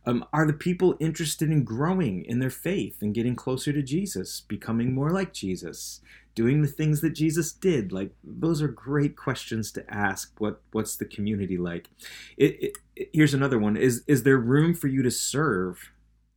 Um, 0.05 0.25
are 0.33 0.47
the 0.47 0.53
people 0.53 0.95
interested 0.99 1.51
in 1.51 1.63
growing 1.63 2.25
in 2.25 2.39
their 2.39 2.49
faith 2.49 2.97
and 3.01 3.13
getting 3.13 3.35
closer 3.35 3.71
to 3.71 3.83
jesus 3.83 4.41
becoming 4.41 4.95
more 4.95 5.11
like 5.11 5.31
jesus 5.31 6.01
doing 6.33 6.61
the 6.61 6.67
things 6.67 7.01
that 7.01 7.11
jesus 7.11 7.51
did 7.51 7.91
like 7.91 8.11
those 8.23 8.61
are 8.61 8.67
great 8.67 9.17
questions 9.17 9.71
to 9.71 9.83
ask 9.93 10.33
what 10.39 10.61
what's 10.71 10.95
the 10.95 11.05
community 11.05 11.57
like 11.57 11.89
it, 12.37 12.57
it, 12.61 12.77
it, 12.95 13.09
here's 13.13 13.33
another 13.33 13.59
one 13.59 13.75
is 13.75 14.03
is 14.07 14.23
there 14.23 14.37
room 14.37 14.73
for 14.73 14.87
you 14.87 15.01
to 15.01 15.11
serve 15.11 15.91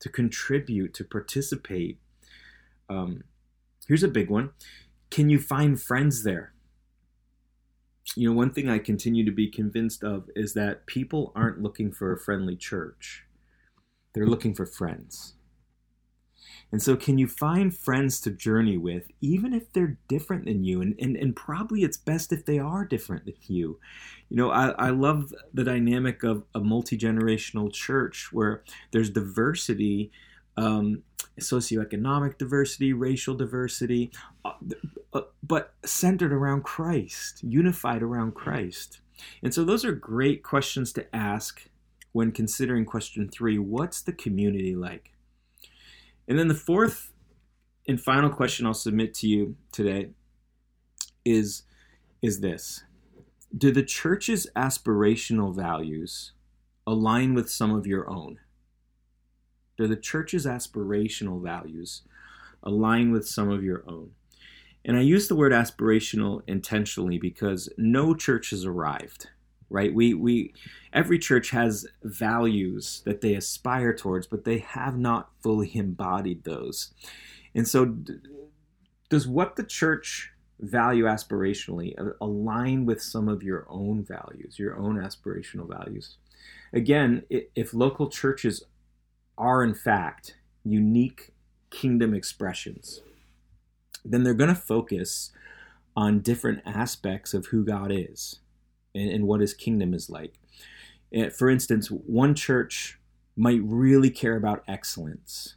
to 0.04 0.10
contribute, 0.10 0.92
to 0.92 1.02
participate. 1.02 1.98
Um, 2.90 3.24
here's 3.88 4.02
a 4.02 4.08
big 4.08 4.28
one 4.28 4.50
Can 5.10 5.30
you 5.30 5.40
find 5.40 5.80
friends 5.80 6.24
there? 6.24 6.52
You 8.14 8.28
know, 8.28 8.36
one 8.36 8.52
thing 8.52 8.68
I 8.68 8.78
continue 8.78 9.24
to 9.24 9.30
be 9.30 9.48
convinced 9.48 10.04
of 10.04 10.28
is 10.36 10.52
that 10.52 10.84
people 10.84 11.32
aren't 11.34 11.62
looking 11.62 11.90
for 11.90 12.12
a 12.12 12.20
friendly 12.20 12.54
church, 12.54 13.24
they're 14.12 14.26
looking 14.26 14.54
for 14.54 14.66
friends. 14.66 15.36
And 16.74 16.82
so, 16.82 16.96
can 16.96 17.18
you 17.18 17.28
find 17.28 17.72
friends 17.72 18.20
to 18.22 18.32
journey 18.32 18.76
with, 18.76 19.06
even 19.20 19.54
if 19.54 19.72
they're 19.72 19.96
different 20.08 20.46
than 20.46 20.64
you? 20.64 20.82
And, 20.82 20.96
and, 21.00 21.16
and 21.16 21.36
probably 21.36 21.84
it's 21.84 21.96
best 21.96 22.32
if 22.32 22.46
they 22.46 22.58
are 22.58 22.84
different 22.84 23.26
than 23.26 23.36
you. 23.42 23.78
You 24.28 24.36
know, 24.36 24.50
I, 24.50 24.70
I 24.70 24.90
love 24.90 25.32
the 25.52 25.62
dynamic 25.62 26.24
of 26.24 26.42
a 26.52 26.58
multi 26.58 26.98
generational 26.98 27.72
church 27.72 28.30
where 28.32 28.64
there's 28.90 29.08
diversity, 29.08 30.10
um, 30.56 31.04
socioeconomic 31.38 32.38
diversity, 32.38 32.92
racial 32.92 33.36
diversity, 33.36 34.10
uh, 34.44 34.54
uh, 35.12 35.20
but 35.44 35.74
centered 35.84 36.32
around 36.32 36.64
Christ, 36.64 37.40
unified 37.44 38.02
around 38.02 38.34
Christ. 38.34 39.00
And 39.44 39.54
so, 39.54 39.62
those 39.62 39.84
are 39.84 39.92
great 39.92 40.42
questions 40.42 40.92
to 40.94 41.14
ask 41.14 41.68
when 42.10 42.32
considering 42.32 42.84
question 42.84 43.28
three 43.28 43.60
what's 43.60 44.02
the 44.02 44.12
community 44.12 44.74
like? 44.74 45.13
And 46.26 46.38
then 46.38 46.48
the 46.48 46.54
fourth 46.54 47.12
and 47.86 48.00
final 48.00 48.30
question 48.30 48.66
I'll 48.66 48.74
submit 48.74 49.14
to 49.14 49.26
you 49.26 49.56
today 49.72 50.10
is 51.24 51.62
is 52.22 52.40
this. 52.40 52.82
Do 53.56 53.70
the 53.70 53.82
church's 53.82 54.46
aspirational 54.56 55.54
values 55.54 56.32
align 56.86 57.34
with 57.34 57.50
some 57.50 57.74
of 57.74 57.86
your 57.86 58.10
own? 58.10 58.38
Do 59.76 59.86
the 59.86 59.96
church's 59.96 60.46
aspirational 60.46 61.42
values 61.42 62.02
align 62.62 63.12
with 63.12 63.28
some 63.28 63.50
of 63.50 63.62
your 63.62 63.84
own? 63.86 64.12
And 64.84 64.96
I 64.96 65.00
use 65.00 65.28
the 65.28 65.36
word 65.36 65.52
aspirational 65.52 66.42
intentionally 66.46 67.18
because 67.18 67.68
no 67.76 68.14
church 68.14 68.50
has 68.50 68.64
arrived 68.64 69.28
right? 69.70 69.92
We 69.92 70.14
we 70.14 70.54
every 70.92 71.18
church 71.18 71.50
has 71.50 71.86
values 72.02 73.02
that 73.04 73.20
they 73.20 73.34
aspire 73.34 73.94
towards 73.94 74.26
but 74.26 74.44
they 74.44 74.58
have 74.58 74.98
not 74.98 75.30
fully 75.42 75.74
embodied 75.76 76.44
those. 76.44 76.92
And 77.54 77.66
so 77.66 77.96
does 79.08 79.26
what 79.26 79.56
the 79.56 79.64
church 79.64 80.30
value 80.60 81.04
aspirationally 81.04 81.94
align 82.20 82.86
with 82.86 83.02
some 83.02 83.28
of 83.28 83.42
your 83.42 83.66
own 83.68 84.04
values 84.04 84.58
your 84.58 84.76
own 84.76 84.96
aspirational 84.96 85.68
values? 85.68 86.16
Again 86.72 87.22
if 87.30 87.74
local 87.74 88.08
churches 88.08 88.64
are 89.36 89.64
in 89.64 89.74
fact 89.74 90.36
unique 90.64 91.32
kingdom 91.70 92.14
expressions 92.14 93.02
then 94.04 94.22
they're 94.22 94.34
going 94.34 94.48
to 94.48 94.54
focus 94.54 95.32
on 95.96 96.20
different 96.20 96.60
aspects 96.64 97.34
of 97.34 97.46
who 97.46 97.64
god 97.64 97.90
is 97.92 98.40
and, 98.94 99.10
and 99.10 99.26
what 99.26 99.40
his 99.40 99.54
kingdom 99.54 99.94
is 99.94 100.10
like. 100.10 100.34
For 101.36 101.48
instance, 101.48 101.88
one 101.88 102.34
church 102.34 102.98
might 103.36 103.60
really 103.62 104.10
care 104.10 104.36
about 104.36 104.64
excellence. 104.66 105.56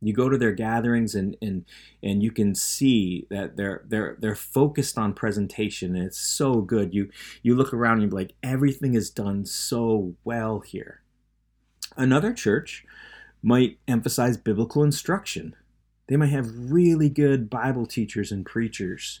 You 0.00 0.12
go 0.12 0.28
to 0.28 0.36
their 0.36 0.52
gatherings 0.52 1.14
and, 1.14 1.34
and 1.40 1.64
and 2.02 2.22
you 2.22 2.30
can 2.30 2.54
see 2.54 3.26
that 3.30 3.56
they're 3.56 3.84
they're 3.86 4.16
they're 4.20 4.34
focused 4.34 4.98
on 4.98 5.14
presentation 5.14 5.96
and 5.96 6.04
it's 6.04 6.20
so 6.20 6.60
good. 6.60 6.94
You 6.94 7.08
you 7.42 7.54
look 7.54 7.72
around 7.72 8.02
and 8.02 8.12
you're 8.12 8.20
like 8.20 8.34
everything 8.42 8.92
is 8.94 9.08
done 9.08 9.46
so 9.46 10.14
well 10.22 10.60
here. 10.60 11.00
Another 11.96 12.34
church 12.34 12.84
might 13.42 13.78
emphasize 13.88 14.36
biblical 14.36 14.82
instruction. 14.82 15.54
They 16.06 16.16
might 16.16 16.30
have 16.30 16.70
really 16.70 17.08
good 17.08 17.48
Bible 17.48 17.86
teachers 17.86 18.30
and 18.30 18.44
preachers. 18.44 19.20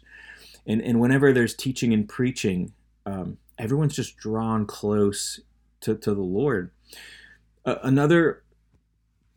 And, 0.66 0.80
and 0.82 0.98
whenever 0.98 1.32
there's 1.32 1.54
teaching 1.54 1.92
and 1.92 2.08
preaching, 2.08 2.72
um, 3.06 3.38
everyone's 3.58 3.96
just 3.96 4.16
drawn 4.16 4.66
close 4.66 5.40
to, 5.80 5.94
to 5.94 6.14
the 6.14 6.22
Lord. 6.22 6.70
Uh, 7.64 7.76
another 7.82 8.42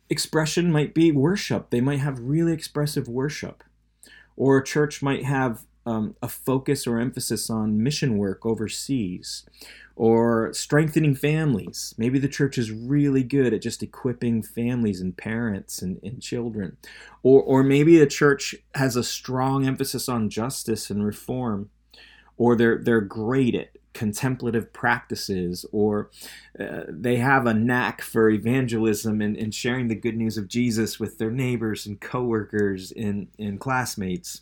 expression 0.10 0.72
might 0.72 0.94
be 0.94 1.12
worship. 1.12 1.70
They 1.70 1.82
might 1.82 2.00
have 2.00 2.20
really 2.20 2.54
expressive 2.54 3.08
worship. 3.08 3.64
Or 4.36 4.58
a 4.58 4.64
church 4.64 5.02
might 5.02 5.26
have 5.26 5.66
um, 5.86 6.16
a 6.22 6.28
focus 6.28 6.86
or 6.86 7.00
emphasis 7.00 7.50
on 7.50 7.82
mission 7.82 8.18
work 8.18 8.46
overseas 8.46 9.46
or 9.96 10.54
strengthening 10.54 11.16
families. 11.16 11.96
Maybe 11.98 12.20
the 12.20 12.28
church 12.28 12.58
is 12.58 12.72
really 12.72 13.24
good 13.24 13.54
at 13.54 13.64
just 13.64 13.82
equipping 13.82 14.44
families 14.44 15.02
and 15.02 15.18
parents 15.18 15.82
and, 15.82 16.00
and 16.04 16.22
children. 16.22 16.78
Or, 17.24 17.42
or 17.42 17.64
maybe 17.64 17.98
the 17.98 18.06
church 18.06 18.54
has 18.76 18.96
a 18.96 19.04
strong 19.04 19.66
emphasis 19.66 20.08
on 20.08 20.30
justice 20.30 20.92
and 20.92 21.04
reform 21.04 21.72
or 22.38 22.56
they're 22.56 22.78
they're 22.78 23.02
great 23.02 23.56
at 23.56 23.70
contemplative 23.98 24.72
practices 24.74 25.66
or 25.72 26.12
uh, 26.60 26.84
they 26.88 27.16
have 27.16 27.48
a 27.48 27.54
knack 27.54 28.00
for 28.00 28.30
evangelism 28.30 29.22
and, 29.22 29.36
and 29.36 29.56
sharing 29.56 29.88
the 29.88 29.96
good 29.96 30.16
news 30.16 30.38
of 30.38 30.48
Jesus 30.48 31.00
with 31.00 31.18
their 31.18 31.32
neighbors 31.32 31.88
and 31.88 32.00
coworkers 32.00 32.92
and, 32.92 33.28
and 33.40 33.60
classmates. 33.60 34.42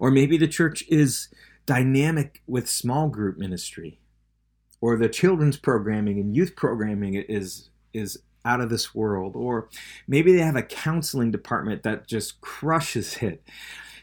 Or 0.00 0.10
maybe 0.10 0.38
the 0.38 0.48
church 0.48 0.82
is 0.88 1.28
dynamic 1.66 2.42
with 2.46 2.70
small 2.70 3.10
group 3.10 3.36
ministry 3.36 4.00
or 4.80 4.96
the 4.96 5.10
children's 5.10 5.58
programming 5.58 6.18
and 6.18 6.34
youth 6.34 6.56
programming 6.56 7.14
is 7.14 7.68
is 7.92 8.18
out 8.46 8.62
of 8.62 8.70
this 8.70 8.94
world 8.94 9.36
or 9.36 9.68
maybe 10.06 10.32
they 10.32 10.40
have 10.40 10.56
a 10.56 10.62
counseling 10.62 11.30
department 11.30 11.82
that 11.82 12.06
just 12.06 12.40
crushes 12.40 13.18
it 13.18 13.42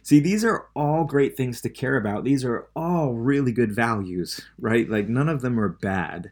See, 0.06 0.20
these 0.20 0.46
are 0.46 0.68
all 0.76 1.04
great 1.04 1.36
things 1.36 1.62
to 1.62 1.70
care 1.70 1.98
about. 1.98 2.24
These 2.26 2.46
are 2.46 2.68
all 2.76 3.16
really 3.16 3.52
good 3.52 3.72
values, 3.72 4.40
right? 4.60 4.88
Like 4.88 5.10
none 5.10 5.28
of 5.28 5.42
them 5.42 5.60
are 5.60 5.68
bad. 5.68 6.32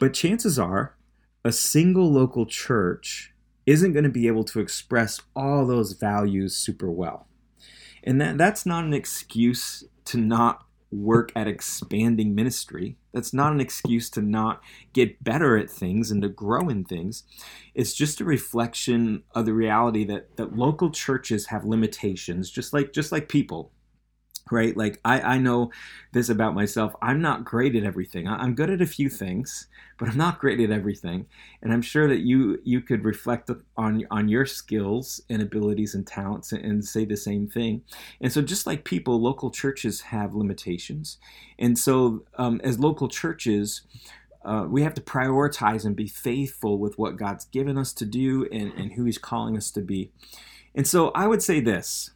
But 0.00 0.12
chances 0.12 0.58
are 0.58 0.96
a 1.44 1.52
single 1.52 2.10
local 2.10 2.44
church 2.44 3.32
isn't 3.66 3.92
going 3.92 4.02
to 4.02 4.10
be 4.10 4.26
able 4.26 4.42
to 4.42 4.58
express 4.58 5.20
all 5.36 5.64
those 5.64 5.92
values 5.92 6.56
super 6.56 6.90
well. 6.90 7.28
And 8.02 8.20
that, 8.20 8.36
that's 8.36 8.66
not 8.66 8.82
an 8.82 8.94
excuse 8.94 9.84
to 10.06 10.18
not 10.18 10.66
work 10.92 11.32
at 11.34 11.48
expanding 11.48 12.34
ministry. 12.34 12.96
That's 13.12 13.32
not 13.32 13.52
an 13.52 13.60
excuse 13.60 14.10
to 14.10 14.22
not 14.22 14.62
get 14.92 15.22
better 15.24 15.56
at 15.56 15.70
things 15.70 16.10
and 16.10 16.22
to 16.22 16.28
grow 16.28 16.68
in 16.68 16.84
things. 16.84 17.24
It's 17.74 17.94
just 17.94 18.20
a 18.20 18.24
reflection 18.24 19.22
of 19.34 19.46
the 19.46 19.54
reality 19.54 20.04
that, 20.04 20.36
that 20.36 20.56
local 20.56 20.90
churches 20.90 21.46
have 21.46 21.64
limitations, 21.64 22.50
just 22.50 22.72
like 22.72 22.92
just 22.92 23.12
like 23.12 23.28
people. 23.28 23.72
Right? 24.50 24.76
Like 24.76 25.00
I, 25.04 25.20
I 25.20 25.38
know 25.38 25.70
this 26.12 26.28
about 26.28 26.54
myself. 26.54 26.94
I'm 27.00 27.20
not 27.20 27.44
great 27.44 27.74
at 27.76 27.84
everything. 27.84 28.28
I'm 28.28 28.54
good 28.54 28.70
at 28.70 28.82
a 28.82 28.86
few 28.86 29.08
things, 29.08 29.68
but 29.98 30.08
I'm 30.08 30.16
not 30.16 30.40
great 30.40 30.60
at 30.60 30.70
everything. 30.70 31.26
And 31.62 31.72
I'm 31.72 31.82
sure 31.82 32.08
that 32.08 32.20
you 32.20 32.60
you 32.64 32.80
could 32.80 33.04
reflect 33.04 33.50
on 33.76 34.04
on 34.10 34.28
your 34.28 34.46
skills 34.46 35.20
and 35.30 35.42
abilities 35.42 35.94
and 35.94 36.06
talents 36.06 36.52
and, 36.52 36.64
and 36.64 36.84
say 36.84 37.04
the 37.04 37.16
same 37.16 37.48
thing. 37.48 37.82
And 38.20 38.32
so 38.32 38.42
just 38.42 38.66
like 38.66 38.84
people, 38.84 39.20
local 39.20 39.50
churches 39.50 40.00
have 40.02 40.34
limitations. 40.34 41.18
And 41.58 41.78
so 41.78 42.24
um, 42.36 42.60
as 42.64 42.78
local 42.78 43.08
churches, 43.08 43.82
uh, 44.44 44.66
we 44.68 44.82
have 44.82 44.94
to 44.94 45.00
prioritize 45.00 45.84
and 45.84 45.94
be 45.94 46.08
faithful 46.08 46.78
with 46.78 46.98
what 46.98 47.16
God's 47.16 47.44
given 47.46 47.78
us 47.78 47.92
to 47.94 48.04
do 48.04 48.48
and, 48.50 48.72
and 48.74 48.92
who 48.92 49.04
He's 49.04 49.18
calling 49.18 49.56
us 49.56 49.70
to 49.72 49.80
be. 49.80 50.10
And 50.74 50.86
so 50.86 51.10
I 51.10 51.26
would 51.26 51.42
say 51.42 51.60
this 51.60 52.10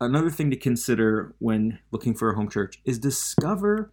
another 0.00 0.30
thing 0.30 0.50
to 0.50 0.56
consider 0.56 1.34
when 1.38 1.78
looking 1.90 2.14
for 2.14 2.30
a 2.30 2.36
home 2.36 2.48
church 2.48 2.80
is 2.84 2.98
discover 2.98 3.92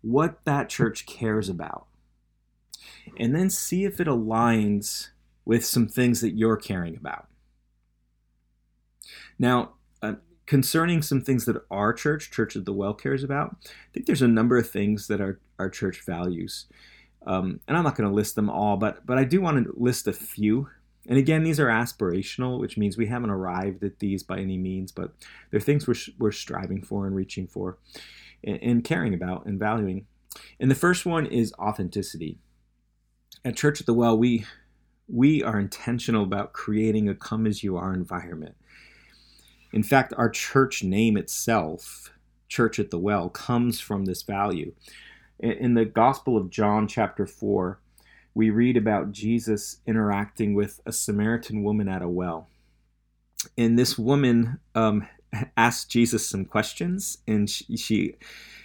what 0.00 0.44
that 0.44 0.68
church 0.68 1.06
cares 1.06 1.48
about. 1.48 1.86
And 3.18 3.34
then 3.34 3.50
see 3.50 3.84
if 3.84 4.00
it 4.00 4.06
aligns 4.06 5.08
with 5.44 5.64
some 5.64 5.86
things 5.86 6.20
that 6.20 6.36
you're 6.36 6.56
caring 6.56 6.96
about. 6.96 7.26
Now, 9.38 9.74
uh, 10.02 10.14
concerning 10.46 11.02
some 11.02 11.20
things 11.20 11.44
that 11.44 11.62
our 11.70 11.92
church, 11.92 12.30
Church 12.30 12.56
of 12.56 12.64
the 12.64 12.72
Well, 12.72 12.94
cares 12.94 13.22
about, 13.22 13.56
I 13.64 13.68
think 13.92 14.06
there's 14.06 14.22
a 14.22 14.28
number 14.28 14.56
of 14.56 14.70
things 14.70 15.06
that 15.08 15.20
our, 15.20 15.38
our 15.58 15.68
church 15.68 16.02
values. 16.06 16.66
Um, 17.26 17.60
and 17.66 17.76
I'm 17.76 17.84
not 17.84 17.96
going 17.96 18.08
to 18.08 18.14
list 18.14 18.34
them 18.34 18.50
all, 18.50 18.76
but 18.76 19.06
but 19.06 19.16
I 19.16 19.24
do 19.24 19.40
want 19.40 19.64
to 19.64 19.72
list 19.76 20.06
a 20.06 20.12
few 20.12 20.68
and 21.08 21.18
again, 21.18 21.42
these 21.42 21.60
are 21.60 21.66
aspirational, 21.66 22.58
which 22.58 22.78
means 22.78 22.96
we 22.96 23.06
haven't 23.06 23.30
arrived 23.30 23.84
at 23.84 23.98
these 23.98 24.22
by 24.22 24.38
any 24.38 24.56
means, 24.56 24.90
but 24.90 25.12
they're 25.50 25.60
things 25.60 25.86
we're, 25.86 25.94
we're 26.18 26.32
striving 26.32 26.82
for 26.82 27.06
and 27.06 27.14
reaching 27.14 27.46
for 27.46 27.78
and, 28.42 28.58
and 28.62 28.84
caring 28.84 29.12
about 29.12 29.44
and 29.46 29.58
valuing. 29.58 30.06
And 30.58 30.70
the 30.70 30.76
first 30.76 31.04
one 31.04 31.26
is 31.26 31.52
authenticity. 31.58 32.38
At 33.44 33.56
Church 33.56 33.80
at 33.80 33.86
the 33.86 33.94
Well, 33.94 34.16
we 34.16 34.46
we 35.06 35.42
are 35.42 35.60
intentional 35.60 36.22
about 36.22 36.54
creating 36.54 37.10
a 37.10 37.14
come 37.14 37.46
as 37.46 37.62
you 37.62 37.76
are 37.76 37.92
environment. 37.92 38.56
In 39.70 39.82
fact, 39.82 40.14
our 40.16 40.30
church 40.30 40.82
name 40.82 41.18
itself, 41.18 42.10
Church 42.48 42.78
at 42.78 42.90
the 42.90 42.98
Well, 42.98 43.28
comes 43.28 43.80
from 43.80 44.06
this 44.06 44.22
value. 44.22 44.72
In 45.38 45.74
the 45.74 45.84
Gospel 45.84 46.38
of 46.38 46.48
John, 46.48 46.88
chapter 46.88 47.26
4, 47.26 47.80
we 48.34 48.50
read 48.50 48.76
about 48.76 49.12
Jesus 49.12 49.78
interacting 49.86 50.54
with 50.54 50.80
a 50.84 50.92
Samaritan 50.92 51.62
woman 51.62 51.88
at 51.88 52.02
a 52.02 52.08
well. 52.08 52.48
And 53.56 53.78
this 53.78 53.98
woman 53.98 54.58
um, 54.74 55.06
asks 55.56 55.84
Jesus 55.84 56.28
some 56.28 56.44
questions, 56.44 57.18
and 57.26 57.48
she, 57.48 57.76
she 57.76 58.14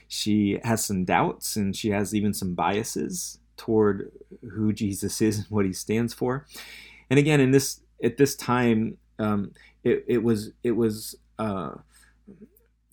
she 0.07 0.59
has 0.63 0.83
some 0.83 1.05
doubts, 1.05 1.55
and 1.55 1.75
she 1.75 1.89
has 1.91 2.15
even 2.15 2.33
some 2.33 2.55
biases 2.55 3.39
toward 3.57 4.11
who 4.53 4.73
Jesus 4.73 5.21
is 5.21 5.38
and 5.38 5.47
what 5.49 5.65
he 5.65 5.73
stands 5.73 6.13
for. 6.13 6.47
And 7.09 7.19
again, 7.19 7.39
in 7.39 7.51
this 7.51 7.81
at 8.03 8.17
this 8.17 8.35
time, 8.35 8.97
um, 9.19 9.51
it, 9.83 10.03
it 10.07 10.23
was 10.23 10.51
it 10.63 10.71
was 10.71 11.15
uh, 11.38 11.75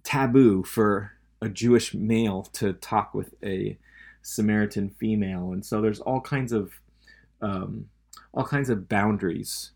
taboo 0.02 0.62
for 0.62 1.12
a 1.40 1.48
Jewish 1.48 1.94
male 1.94 2.42
to 2.54 2.72
talk 2.74 3.14
with 3.14 3.34
a 3.42 3.78
Samaritan 4.26 4.90
female, 4.90 5.52
and 5.52 5.64
so 5.64 5.80
there's 5.80 6.00
all 6.00 6.20
kinds 6.20 6.52
of 6.52 6.72
um, 7.40 7.86
all 8.34 8.44
kinds 8.44 8.68
of 8.68 8.88
boundaries 8.88 9.70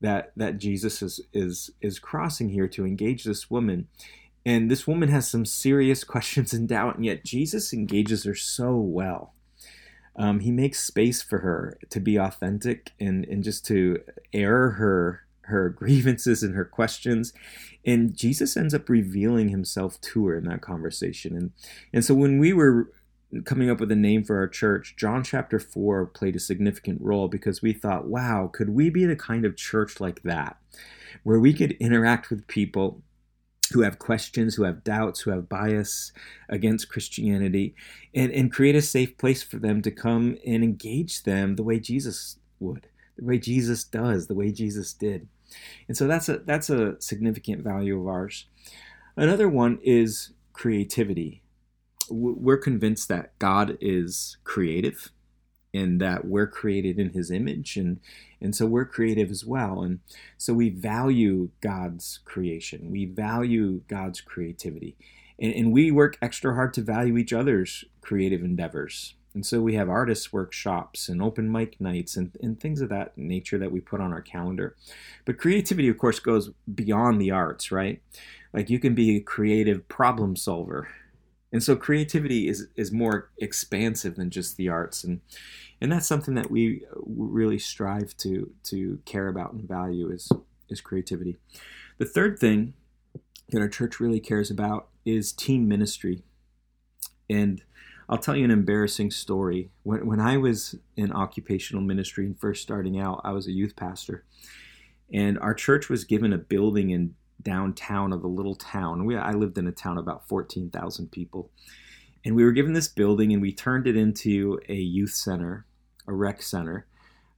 that 0.00 0.32
that 0.36 0.58
Jesus 0.58 1.00
is 1.00 1.20
is 1.32 1.70
is 1.80 1.98
crossing 1.98 2.50
here 2.50 2.68
to 2.68 2.84
engage 2.84 3.24
this 3.24 3.50
woman. 3.50 3.88
And 4.46 4.70
this 4.70 4.86
woman 4.86 5.08
has 5.08 5.26
some 5.26 5.46
serious 5.46 6.04
questions 6.14 6.52
and 6.52 6.68
doubt, 6.68 6.96
and 6.96 7.04
yet 7.04 7.24
Jesus 7.24 7.72
engages 7.72 8.24
her 8.24 8.34
so 8.34 8.76
well. 8.76 9.32
Um, 10.16 10.40
he 10.40 10.52
makes 10.52 10.84
space 10.84 11.22
for 11.22 11.38
her 11.38 11.78
to 11.90 11.98
be 11.98 12.16
authentic 12.16 12.92
and, 13.00 13.24
and 13.24 13.42
just 13.42 13.64
to 13.66 14.00
air 14.32 14.70
her 14.72 15.22
her 15.46 15.68
grievances 15.80 16.42
and 16.42 16.54
her 16.54 16.64
questions. 16.66 17.32
And 17.86 18.14
Jesus 18.14 18.56
ends 18.56 18.74
up 18.74 18.88
revealing 18.88 19.48
himself 19.48 20.00
to 20.02 20.26
her 20.26 20.36
in 20.36 20.44
that 20.44 20.60
conversation. 20.60 21.34
And 21.36 21.52
and 21.92 22.04
so 22.04 22.14
when 22.14 22.38
we 22.38 22.52
were 22.52 22.92
coming 23.44 23.70
up 23.70 23.80
with 23.80 23.90
a 23.90 23.96
name 23.96 24.24
for 24.24 24.36
our 24.36 24.48
church, 24.48 24.94
John 24.96 25.24
chapter 25.24 25.58
4 25.58 26.06
played 26.06 26.36
a 26.36 26.40
significant 26.40 27.00
role 27.00 27.28
because 27.28 27.62
we 27.62 27.72
thought, 27.72 28.06
wow, 28.06 28.50
could 28.52 28.70
we 28.70 28.90
be 28.90 29.04
the 29.04 29.16
kind 29.16 29.44
of 29.44 29.56
church 29.56 30.00
like 30.00 30.22
that, 30.22 30.56
where 31.22 31.40
we 31.40 31.52
could 31.52 31.72
interact 31.72 32.30
with 32.30 32.46
people 32.46 33.02
who 33.72 33.80
have 33.80 33.98
questions, 33.98 34.54
who 34.54 34.64
have 34.64 34.84
doubts, 34.84 35.20
who 35.20 35.30
have 35.30 35.48
bias 35.48 36.12
against 36.48 36.88
Christianity, 36.88 37.74
and, 38.14 38.30
and 38.30 38.52
create 38.52 38.76
a 38.76 38.82
safe 38.82 39.16
place 39.16 39.42
for 39.42 39.56
them 39.56 39.82
to 39.82 39.90
come 39.90 40.36
and 40.46 40.62
engage 40.62 41.22
them 41.22 41.56
the 41.56 41.62
way 41.62 41.80
Jesus 41.80 42.38
would, 42.60 42.88
the 43.16 43.24
way 43.24 43.38
Jesus 43.38 43.84
does, 43.84 44.26
the 44.26 44.34
way 44.34 44.52
Jesus 44.52 44.92
did. 44.92 45.28
And 45.88 45.96
so 45.96 46.06
that's 46.06 46.28
a 46.28 46.38
that's 46.38 46.68
a 46.68 47.00
significant 47.00 47.62
value 47.62 48.00
of 48.00 48.08
ours. 48.08 48.46
Another 49.16 49.48
one 49.48 49.78
is 49.82 50.32
creativity 50.52 51.43
we're 52.10 52.58
convinced 52.58 53.08
that 53.08 53.38
God 53.38 53.78
is 53.80 54.36
creative 54.44 55.10
and 55.72 56.00
that 56.00 56.24
we're 56.24 56.46
created 56.46 56.98
in 56.98 57.10
his 57.10 57.30
image 57.30 57.76
and 57.76 58.00
and 58.44 58.54
so 58.54 58.66
we're 58.66 58.84
creative 58.84 59.30
as 59.30 59.42
well. 59.42 59.80
And 59.82 60.00
so 60.36 60.52
we 60.52 60.68
value 60.68 61.48
God's 61.62 62.20
creation. 62.26 62.90
We 62.90 63.06
value 63.06 63.80
God's 63.88 64.20
creativity. 64.20 64.96
And, 65.38 65.54
and 65.54 65.72
we 65.72 65.90
work 65.90 66.18
extra 66.20 66.54
hard 66.54 66.74
to 66.74 66.82
value 66.82 67.16
each 67.16 67.32
other's 67.32 67.86
creative 68.02 68.42
endeavors. 68.42 69.14
And 69.32 69.46
so 69.46 69.62
we 69.62 69.74
have 69.76 69.88
artists 69.88 70.30
workshops 70.30 71.08
and 71.08 71.22
open 71.22 71.50
mic 71.50 71.80
nights 71.80 72.18
and, 72.18 72.36
and 72.42 72.60
things 72.60 72.82
of 72.82 72.90
that 72.90 73.16
nature 73.16 73.56
that 73.58 73.72
we 73.72 73.80
put 73.80 74.02
on 74.02 74.12
our 74.12 74.20
calendar. 74.20 74.76
But 75.24 75.38
creativity 75.38 75.88
of 75.88 75.96
course 75.96 76.20
goes 76.20 76.50
beyond 76.72 77.20
the 77.20 77.30
arts 77.30 77.72
right? 77.72 78.02
Like 78.52 78.68
you 78.68 78.78
can 78.78 78.94
be 78.94 79.16
a 79.16 79.20
creative 79.20 79.88
problem 79.88 80.36
solver 80.36 80.88
and 81.54 81.62
so 81.62 81.76
creativity 81.76 82.48
is 82.48 82.66
is 82.76 82.92
more 82.92 83.30
expansive 83.38 84.16
than 84.16 84.28
just 84.28 84.58
the 84.58 84.68
arts 84.68 85.04
and 85.04 85.22
and 85.80 85.90
that's 85.90 86.06
something 86.06 86.34
that 86.34 86.50
we 86.50 86.84
really 87.06 87.58
strive 87.58 88.14
to 88.18 88.52
to 88.64 88.98
care 89.06 89.28
about 89.28 89.52
and 89.52 89.66
value 89.66 90.10
is 90.10 90.30
is 90.68 90.82
creativity 90.82 91.36
the 91.96 92.04
third 92.04 92.38
thing 92.38 92.74
that 93.50 93.60
our 93.60 93.68
church 93.68 94.00
really 94.00 94.20
cares 94.20 94.50
about 94.50 94.88
is 95.06 95.32
team 95.32 95.66
ministry 95.66 96.22
and 97.30 97.62
I'll 98.06 98.18
tell 98.18 98.36
you 98.36 98.44
an 98.44 98.50
embarrassing 98.50 99.10
story. 99.12 99.70
When, 99.82 100.06
when 100.06 100.20
I 100.20 100.36
was 100.36 100.76
in 100.94 101.10
occupational 101.10 101.82
ministry 101.82 102.26
and 102.26 102.38
first 102.38 102.60
starting 102.60 103.00
out, 103.00 103.22
I 103.24 103.32
was 103.32 103.46
a 103.46 103.52
youth 103.52 103.76
pastor. 103.76 104.24
And 105.10 105.38
our 105.38 105.54
church 105.54 105.88
was 105.88 106.04
given 106.04 106.30
a 106.30 106.36
building 106.36 106.90
in 106.90 107.14
downtown 107.44 108.12
of 108.12 108.24
a 108.24 108.28
little 108.28 108.54
town. 108.54 109.04
We, 109.04 109.16
I 109.16 109.32
lived 109.32 109.58
in 109.58 109.66
a 109.66 109.72
town 109.72 109.98
of 109.98 110.04
about 110.04 110.26
14,000 110.28 111.12
people. 111.12 111.50
And 112.24 112.34
we 112.34 112.44
were 112.44 112.52
given 112.52 112.72
this 112.72 112.88
building 112.88 113.32
and 113.32 113.42
we 113.42 113.52
turned 113.52 113.86
it 113.86 113.96
into 113.96 114.58
a 114.68 114.74
youth 114.74 115.12
center, 115.12 115.66
a 116.06 116.12
rec 116.12 116.42
center. 116.42 116.86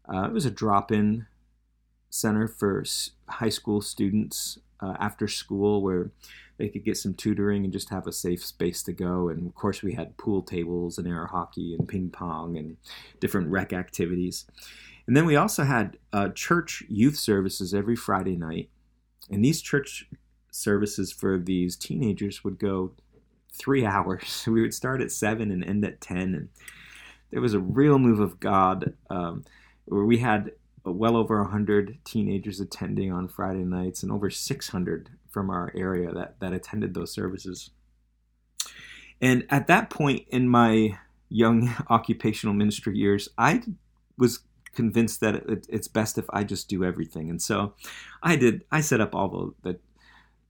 Uh, 0.08 0.24
it 0.24 0.32
was 0.32 0.46
a 0.46 0.50
drop 0.50 0.92
in 0.92 1.26
center 2.08 2.46
for 2.46 2.84
high 3.28 3.48
school 3.48 3.80
students 3.80 4.58
uh, 4.80 4.94
after 5.00 5.26
school 5.26 5.82
where 5.82 6.10
they 6.58 6.68
could 6.68 6.84
get 6.84 6.96
some 6.96 7.14
tutoring 7.14 7.64
and 7.64 7.72
just 7.72 7.90
have 7.90 8.06
a 8.06 8.12
safe 8.12 8.44
space 8.44 8.82
to 8.84 8.92
go. 8.92 9.28
And 9.28 9.46
of 9.46 9.54
course, 9.54 9.82
we 9.82 9.94
had 9.94 10.16
pool 10.16 10.42
tables 10.42 10.98
and 10.98 11.06
air 11.06 11.26
hockey 11.26 11.74
and 11.74 11.88
ping 11.88 12.10
pong 12.10 12.56
and 12.56 12.76
different 13.20 13.48
rec 13.48 13.72
activities. 13.72 14.46
And 15.06 15.16
then 15.16 15.26
we 15.26 15.36
also 15.36 15.64
had 15.64 15.98
uh, 16.12 16.30
church 16.30 16.82
youth 16.88 17.16
services 17.16 17.74
every 17.74 17.96
Friday 17.96 18.36
night. 18.36 18.70
And 19.30 19.44
these 19.44 19.60
church 19.60 20.08
services 20.50 21.12
for 21.12 21.38
these 21.38 21.76
teenagers 21.76 22.44
would 22.44 22.58
go 22.58 22.92
three 23.52 23.84
hours. 23.86 24.44
We 24.46 24.62
would 24.62 24.74
start 24.74 25.00
at 25.00 25.12
seven 25.12 25.50
and 25.50 25.64
end 25.64 25.84
at 25.84 26.00
10. 26.00 26.18
And 26.34 26.48
there 27.30 27.40
was 27.40 27.54
a 27.54 27.60
real 27.60 27.98
move 27.98 28.20
of 28.20 28.40
God 28.40 28.94
um, 29.10 29.44
where 29.86 30.04
we 30.04 30.18
had 30.18 30.52
well 30.84 31.16
over 31.16 31.42
100 31.42 31.98
teenagers 32.04 32.60
attending 32.60 33.12
on 33.12 33.28
Friday 33.28 33.64
nights 33.64 34.02
and 34.02 34.12
over 34.12 34.30
600 34.30 35.10
from 35.28 35.50
our 35.50 35.72
area 35.74 36.12
that, 36.12 36.38
that 36.40 36.52
attended 36.52 36.94
those 36.94 37.12
services. 37.12 37.70
And 39.20 39.44
at 39.50 39.66
that 39.66 39.90
point 39.90 40.26
in 40.28 40.48
my 40.48 40.98
young 41.28 41.74
occupational 41.90 42.54
ministry 42.54 42.96
years, 42.96 43.28
I 43.36 43.62
was 44.16 44.40
convinced 44.76 45.20
that 45.22 45.36
it, 45.36 45.66
it's 45.70 45.88
best 45.88 46.18
if 46.18 46.26
I 46.30 46.44
just 46.44 46.68
do 46.70 46.84
everything. 46.84 47.30
And 47.30 47.42
so 47.42 47.74
I 48.22 48.36
did. 48.36 48.64
I 48.72 48.82
set 48.82 49.02
up 49.02 49.16
all 49.16 49.54
the, 49.64 49.72
the 49.72 49.80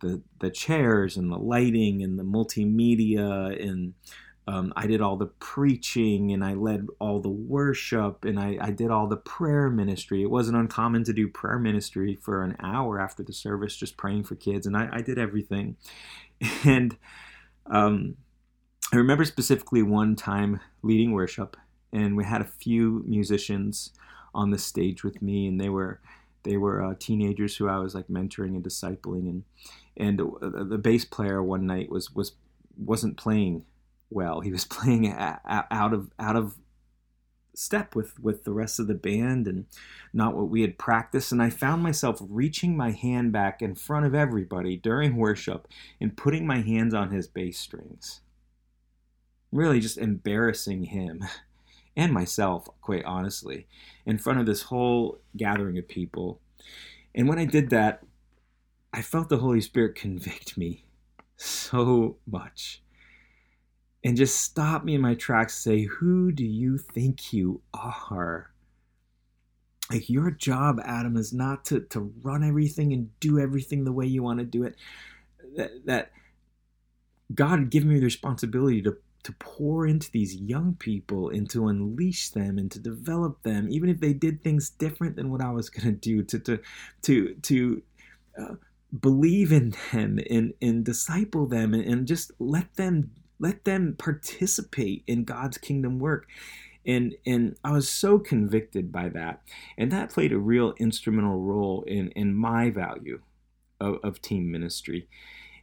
the 0.01 0.23
the, 0.41 0.51
chairs 0.51 1.17
and 1.19 1.33
the 1.33 1.39
lighting 1.39 2.03
and 2.05 2.19
the 2.19 2.25
multimedia 2.25 3.61
and 3.67 3.95
um, 4.49 4.73
I 4.77 4.87
did 4.89 5.01
all 5.03 5.17
the 5.17 5.27
preaching 5.27 6.33
and 6.33 6.45
I 6.45 6.55
led 6.55 6.89
all 7.01 7.21
the 7.21 7.31
worship 7.31 8.25
and 8.27 8.41
I, 8.41 8.59
I 8.61 8.73
did 8.73 8.91
all 8.93 9.09
the 9.09 9.17
prayer 9.19 9.71
ministry. 9.71 10.23
It 10.23 10.31
wasn't 10.31 10.59
uncommon 10.59 11.05
to 11.05 11.15
do 11.15 11.29
prayer 11.29 11.59
ministry 11.59 12.17
for 12.17 12.43
an 12.45 12.57
hour 12.61 13.01
after 13.01 13.25
the 13.25 13.35
service, 13.35 13.77
just 13.77 13.97
praying 13.99 14.25
for 14.25 14.37
kids. 14.37 14.67
And 14.67 14.77
I, 14.77 14.89
I 14.93 15.03
did 15.03 15.19
everything. 15.19 15.77
And 16.67 16.97
Um, 17.67 18.17
I 18.93 18.97
remember 18.97 19.25
specifically 19.25 19.83
one 19.83 20.17
time 20.17 20.61
leading 20.83 21.13
worship, 21.13 21.57
and 21.93 22.17
we 22.17 22.25
had 22.25 22.41
a 22.43 22.45
few 22.45 23.05
musicians 23.07 23.93
on 24.37 24.51
the 24.51 24.59
stage 24.59 25.03
with 25.03 25.23
me, 25.23 25.49
and 25.49 25.61
they 25.61 25.69
were 25.69 26.01
they 26.45 26.57
were 26.57 26.83
uh, 26.83 26.95
teenagers 26.99 27.57
who 27.57 27.69
I 27.69 27.79
was 27.79 27.95
like 27.95 28.07
mentoring 28.09 28.55
and 28.55 28.63
discipling, 28.63 29.29
and 29.29 29.45
and 29.97 30.19
the 30.19 30.79
bass 30.79 31.05
player 31.05 31.43
one 31.43 31.67
night 31.67 31.91
was 31.91 32.15
was 32.15 32.33
wasn't 32.77 33.17
playing 33.17 33.65
well. 34.11 34.41
He 34.41 34.53
was 34.53 34.65
playing 34.77 35.13
out 35.13 35.93
of 35.93 36.11
out 36.19 36.37
of 36.37 36.57
step 37.55 37.95
with 37.95 38.19
with 38.21 38.45
the 38.45 38.53
rest 38.53 38.79
of 38.79 38.87
the 38.87 38.95
band 38.95 39.49
and 39.49 39.65
not 40.13 40.37
what 40.37 40.51
we 40.51 40.61
had 40.61 40.77
practiced 40.77 41.33
and 41.33 41.43
i 41.43 41.49
found 41.49 41.83
myself 41.83 42.19
reaching 42.29 42.77
my 42.77 42.91
hand 42.91 43.33
back 43.33 43.63
in 43.63 43.75
front 43.75 44.05
of 44.05 44.15
everybody 44.15 44.77
during 44.77 45.17
worship 45.17 45.67
and 45.99 46.19
putting 46.19 46.47
my 46.47 46.61
hands 46.61 46.93
on 46.93 47.11
his 47.11 47.27
bass 47.27 47.59
strings 47.59 48.21
really 49.51 49.81
just 49.81 49.97
embarrassing 49.97 50.85
him 50.85 51.25
and 51.97 52.13
myself 52.13 52.69
quite 52.81 53.05
honestly 53.05 53.67
in 54.05 54.19
front 54.19 54.39
of 54.39 54.47
this 54.47 54.63
whole 54.63 55.19
gathering 55.37 55.79
of 55.79 55.89
people. 55.89 56.41
And 57.15 57.29
when 57.29 57.39
i 57.39 57.45
did 57.45 57.71
that 57.71 58.03
i 58.93 59.01
felt 59.01 59.29
the 59.29 59.39
holy 59.39 59.61
spirit 59.61 59.95
convict 59.95 60.59
me 60.59 60.85
so 61.37 62.17
much 62.27 62.83
and 64.07 64.17
just 64.17 64.41
stop 64.41 64.85
me 64.85 64.95
in 64.95 65.01
my 65.01 65.15
tracks 65.15 65.59
say 65.59 65.83
who 65.83 66.31
do 66.31 66.45
you 66.45 66.79
think 66.79 67.33
you 67.33 67.61
are? 67.75 68.53
Like 69.91 70.09
your 70.09 70.31
job 70.31 70.81
adam 70.85 71.17
is 71.17 71.33
not 71.33 71.65
to, 71.67 71.81
to 71.81 72.13
run 72.23 72.45
everything 72.45 72.93
and 72.93 73.19
do 73.19 73.41
everything 73.41 73.83
the 73.83 73.93
way 73.93 74.07
you 74.07 74.23
want 74.23 74.39
to 74.39 74.45
do 74.45 74.63
it. 74.63 74.77
That, 75.57 75.87
that 75.87 76.13
god 77.35 77.69
given 77.71 77.89
me 77.89 77.99
the 77.99 78.05
responsibility 78.05 78.81
to 78.83 78.97
to 79.27 79.33
pour 79.35 79.87
into 79.87 80.11
these 80.13 80.35
young 80.37 80.75
people 80.79 81.29
and 81.29 81.51
to 81.51 81.69
unleash 81.69 82.31
them 82.31 82.59
and 82.59 82.71
to 82.71 82.79
develop 82.79 83.43
them 83.43 83.69
even 83.71 83.89
if 83.89 84.01
they 84.01 84.13
did 84.13 84.43
things 84.43 84.71
different 84.71 85.17
than 85.17 85.31
what 85.31 85.43
i 85.43 85.51
was 85.51 85.69
going 85.77 85.87
to 85.87 85.93
do 85.93 86.23
to 86.23 86.39
to 86.39 86.59
to 87.03 87.35
to 87.43 87.83
uh, 88.41 88.55
believe 89.01 89.53
in 89.53 89.75
them 89.93 90.19
and 90.31 90.55
and 90.63 90.85
disciple 90.85 91.47
them 91.47 91.75
and, 91.75 91.85
and 91.85 92.07
just 92.07 92.31
let 92.39 92.75
them 92.77 93.11
let 93.39 93.65
them 93.65 93.95
participate 93.99 95.03
in 95.07 95.25
God's 95.25 95.59
kingdom 95.59 95.99
work. 95.99 96.27
And, 96.87 97.17
and 97.27 97.57
I 97.65 97.73
was 97.73 97.89
so 97.89 98.19
convicted 98.19 98.93
by 98.93 99.09
that. 99.11 99.43
And 99.77 99.91
that 99.93 100.11
played 100.11 100.33
a 100.33 100.39
real 100.39 100.73
instrumental 100.79 101.41
role 101.41 101.83
in, 101.87 102.11
in 102.11 102.35
my 102.35 102.71
value 102.71 103.21
of, 103.81 103.99
of 104.03 104.23
team 104.23 104.51
ministry. 104.51 105.09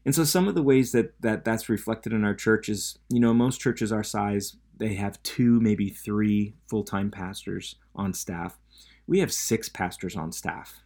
And 0.05 0.13
so 0.13 0.23
some 0.23 0.47
of 0.47 0.55
the 0.55 0.63
ways 0.63 0.91
that, 0.91 1.19
that 1.21 1.45
that's 1.45 1.69
reflected 1.69 2.13
in 2.13 2.23
our 2.23 2.33
church 2.33 2.69
is, 2.69 2.99
you 3.09 3.19
know, 3.19 3.33
most 3.33 3.61
churches 3.61 3.91
our 3.91 4.03
size, 4.03 4.57
they 4.77 4.95
have 4.95 5.21
two, 5.23 5.59
maybe 5.59 5.89
three 5.89 6.55
full 6.69 6.83
time 6.83 7.09
pastors 7.11 7.75
on 7.95 8.13
staff. 8.13 8.59
We 9.07 9.19
have 9.19 9.31
six 9.31 9.69
pastors 9.69 10.15
on 10.15 10.31
staff 10.31 10.83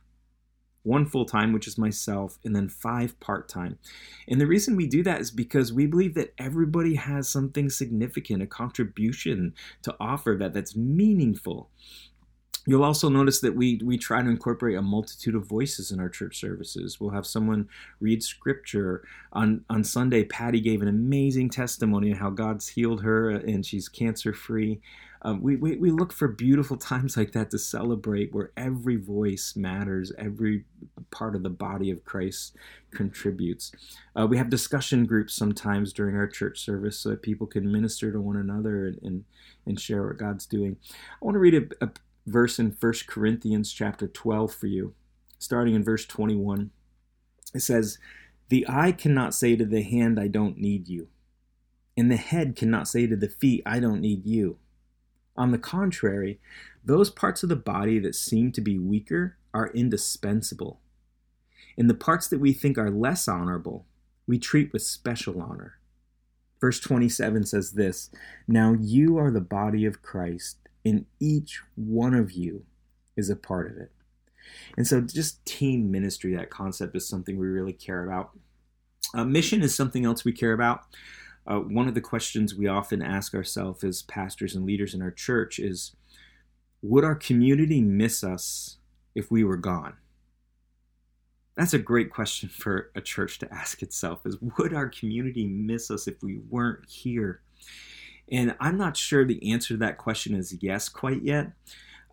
one 0.87 1.05
full 1.05 1.25
time, 1.25 1.51
which 1.51 1.67
is 1.67 1.77
myself, 1.77 2.39
and 2.45 2.55
then 2.55 2.69
five 2.69 3.19
part 3.19 3.49
time. 3.49 3.77
And 4.27 4.39
the 4.39 4.47
reason 4.47 4.77
we 4.77 4.87
do 4.87 5.03
that 5.03 5.19
is 5.19 5.31
because 5.31 5.73
we 5.73 5.85
believe 5.85 6.13
that 6.15 6.33
everybody 6.37 6.95
has 6.95 7.27
something 7.27 7.69
significant, 7.69 8.41
a 8.41 8.47
contribution 8.47 9.53
to 9.83 9.95
offer 9.99 10.37
that 10.39 10.53
that's 10.53 10.77
meaningful. 10.77 11.69
You'll 12.67 12.83
also 12.83 13.07
notice 13.07 13.39
that 13.39 13.55
we 13.55 13.79
we 13.81 13.97
try 13.97 14.21
to 14.21 14.29
incorporate 14.29 14.75
a 14.75 14.81
multitude 14.81 15.35
of 15.35 15.47
voices 15.47 15.89
in 15.89 16.01
our 16.01 16.09
church 16.09 16.37
services. 16.37 16.99
We'll 16.99 17.11
have 17.11 17.25
someone 17.25 17.69
read 18.01 18.21
scripture 18.21 19.07
on 19.31 19.63
on 19.69 19.85
Sunday. 19.85 20.25
Patty 20.25 20.59
gave 20.59 20.81
an 20.81 20.89
amazing 20.89 21.49
testimony 21.49 22.11
of 22.11 22.17
how 22.17 22.29
God's 22.29 22.67
healed 22.67 23.03
her 23.03 23.29
and 23.29 23.65
she's 23.65 23.87
cancer 23.87 24.33
free. 24.33 24.81
Um, 25.21 25.41
we, 25.41 25.55
we 25.55 25.77
we 25.77 25.91
look 25.91 26.11
for 26.11 26.27
beautiful 26.27 26.75
times 26.91 27.15
like 27.15 27.31
that 27.31 27.51
to 27.51 27.57
celebrate, 27.57 28.33
where 28.33 28.51
every 28.57 28.97
voice 28.97 29.55
matters, 29.55 30.11
every 30.17 30.65
part 31.09 31.35
of 31.35 31.43
the 31.43 31.49
body 31.49 31.89
of 31.89 32.03
Christ 32.03 32.57
contributes. 32.91 33.71
Uh, 34.13 34.27
we 34.27 34.37
have 34.37 34.49
discussion 34.49 35.05
groups 35.05 35.33
sometimes 35.33 35.93
during 35.93 36.17
our 36.17 36.27
church 36.27 36.59
service 36.59 36.99
so 36.99 37.09
that 37.09 37.21
people 37.21 37.47
can 37.47 37.71
minister 37.71 38.11
to 38.11 38.19
one 38.19 38.35
another 38.35 38.87
and 38.87 38.99
and, 39.03 39.23
and 39.65 39.79
share 39.79 40.05
what 40.05 40.17
God's 40.17 40.45
doing. 40.45 40.75
I 41.21 41.25
want 41.25 41.35
to 41.35 41.39
read 41.39 41.55
a, 41.55 41.85
a 41.85 41.89
verse 42.27 42.59
in 42.59 42.75
1 42.77 42.93
Corinthians 43.07 43.71
chapter 43.71 44.07
12 44.07 44.53
for 44.53 44.67
you, 44.67 44.93
starting 45.39 45.73
in 45.73 45.83
verse 45.83 46.05
21. 46.05 46.71
It 47.53 47.61
says, 47.61 47.97
The 48.49 48.65
eye 48.67 48.91
cannot 48.91 49.33
say 49.33 49.55
to 49.55 49.65
the 49.65 49.81
hand, 49.81 50.19
I 50.19 50.27
don't 50.27 50.57
need 50.57 50.87
you. 50.87 51.07
And 51.95 52.11
the 52.11 52.17
head 52.17 52.55
cannot 52.55 52.87
say 52.87 53.07
to 53.07 53.15
the 53.15 53.29
feet, 53.29 53.63
I 53.65 53.79
don't 53.79 54.01
need 54.01 54.25
you. 54.25 54.57
On 55.35 55.51
the 55.51 55.57
contrary, 55.57 56.39
those 56.83 57.09
parts 57.09 57.43
of 57.43 57.49
the 57.49 57.55
body 57.55 57.97
that 57.99 58.15
seem 58.15 58.51
to 58.51 58.61
be 58.61 58.77
weaker 58.77 59.37
are 59.53 59.71
indispensable. 59.73 60.79
And 61.77 61.89
the 61.89 61.95
parts 61.95 62.27
that 62.27 62.39
we 62.39 62.53
think 62.53 62.77
are 62.77 62.91
less 62.91 63.27
honorable, 63.27 63.85
we 64.27 64.37
treat 64.37 64.73
with 64.73 64.81
special 64.81 65.41
honor. 65.41 65.79
Verse 66.59 66.79
27 66.79 67.45
says 67.45 67.73
this 67.73 68.09
Now 68.47 68.73
you 68.73 69.17
are 69.17 69.31
the 69.31 69.41
body 69.41 69.85
of 69.85 70.01
Christ 70.01 70.66
and 70.87 71.05
each 71.19 71.61
one 71.75 72.13
of 72.13 72.31
you 72.31 72.65
is 73.15 73.29
a 73.29 73.35
part 73.35 73.71
of 73.71 73.77
it. 73.77 73.91
And 74.77 74.87
so, 74.87 75.01
just 75.01 75.45
team 75.45 75.91
ministry, 75.91 76.35
that 76.35 76.49
concept 76.49 76.95
is 76.95 77.07
something 77.07 77.37
we 77.37 77.47
really 77.47 77.73
care 77.73 78.05
about. 78.05 78.31
Uh, 79.13 79.25
mission 79.25 79.61
is 79.61 79.75
something 79.75 80.05
else 80.05 80.23
we 80.23 80.31
care 80.31 80.53
about. 80.53 80.81
Uh, 81.45 81.59
one 81.59 81.87
of 81.87 81.93
the 81.93 82.01
questions 82.01 82.55
we 82.55 82.67
often 82.67 83.01
ask 83.01 83.33
ourselves 83.33 83.83
as 83.83 84.01
pastors 84.03 84.55
and 84.55 84.65
leaders 84.65 84.93
in 84.93 85.01
our 85.01 85.11
church 85.11 85.59
is 85.59 85.95
Would 86.81 87.03
our 87.03 87.15
community 87.15 87.81
miss 87.81 88.23
us 88.23 88.77
if 89.15 89.31
we 89.31 89.43
were 89.43 89.57
gone? 89.57 89.95
That's 91.55 91.73
a 91.73 91.79
great 91.79 92.11
question 92.11 92.49
for 92.49 92.91
a 92.95 93.01
church 93.01 93.39
to 93.39 93.51
ask 93.51 93.81
itself 93.81 94.25
is 94.25 94.37
would 94.57 94.73
our 94.73 94.89
community 94.89 95.47
miss 95.47 95.89
us 95.89 96.07
if 96.07 96.21
we 96.21 96.37
weren't 96.49 96.87
here? 96.87 97.41
And 98.31 98.55
I'm 98.59 98.77
not 98.77 98.97
sure 98.97 99.23
the 99.25 99.51
answer 99.51 99.73
to 99.73 99.77
that 99.77 99.97
question 99.97 100.35
is 100.35 100.57
yes 100.61 100.89
quite 100.89 101.23
yet. 101.23 101.51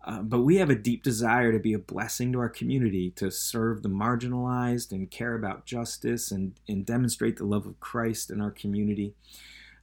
Uh, 0.05 0.21
but 0.21 0.41
we 0.41 0.57
have 0.57 0.69
a 0.69 0.75
deep 0.75 1.01
desire 1.01 1.51
to 1.51 1.57
be 1.57 1.73
a 1.73 1.79
blessing 1.79 2.31
to 2.31 2.39
our 2.39 2.49
community, 2.49 3.09
to 3.11 3.31
serve 3.31 3.81
the 3.81 3.89
marginalized 3.89 4.91
and 4.91 5.09
care 5.09 5.33
about 5.33 5.65
justice 5.65 6.29
and, 6.29 6.59
and 6.67 6.85
demonstrate 6.85 7.37
the 7.37 7.45
love 7.45 7.65
of 7.65 7.79
Christ 7.79 8.29
in 8.29 8.39
our 8.39 8.51
community. 8.51 9.15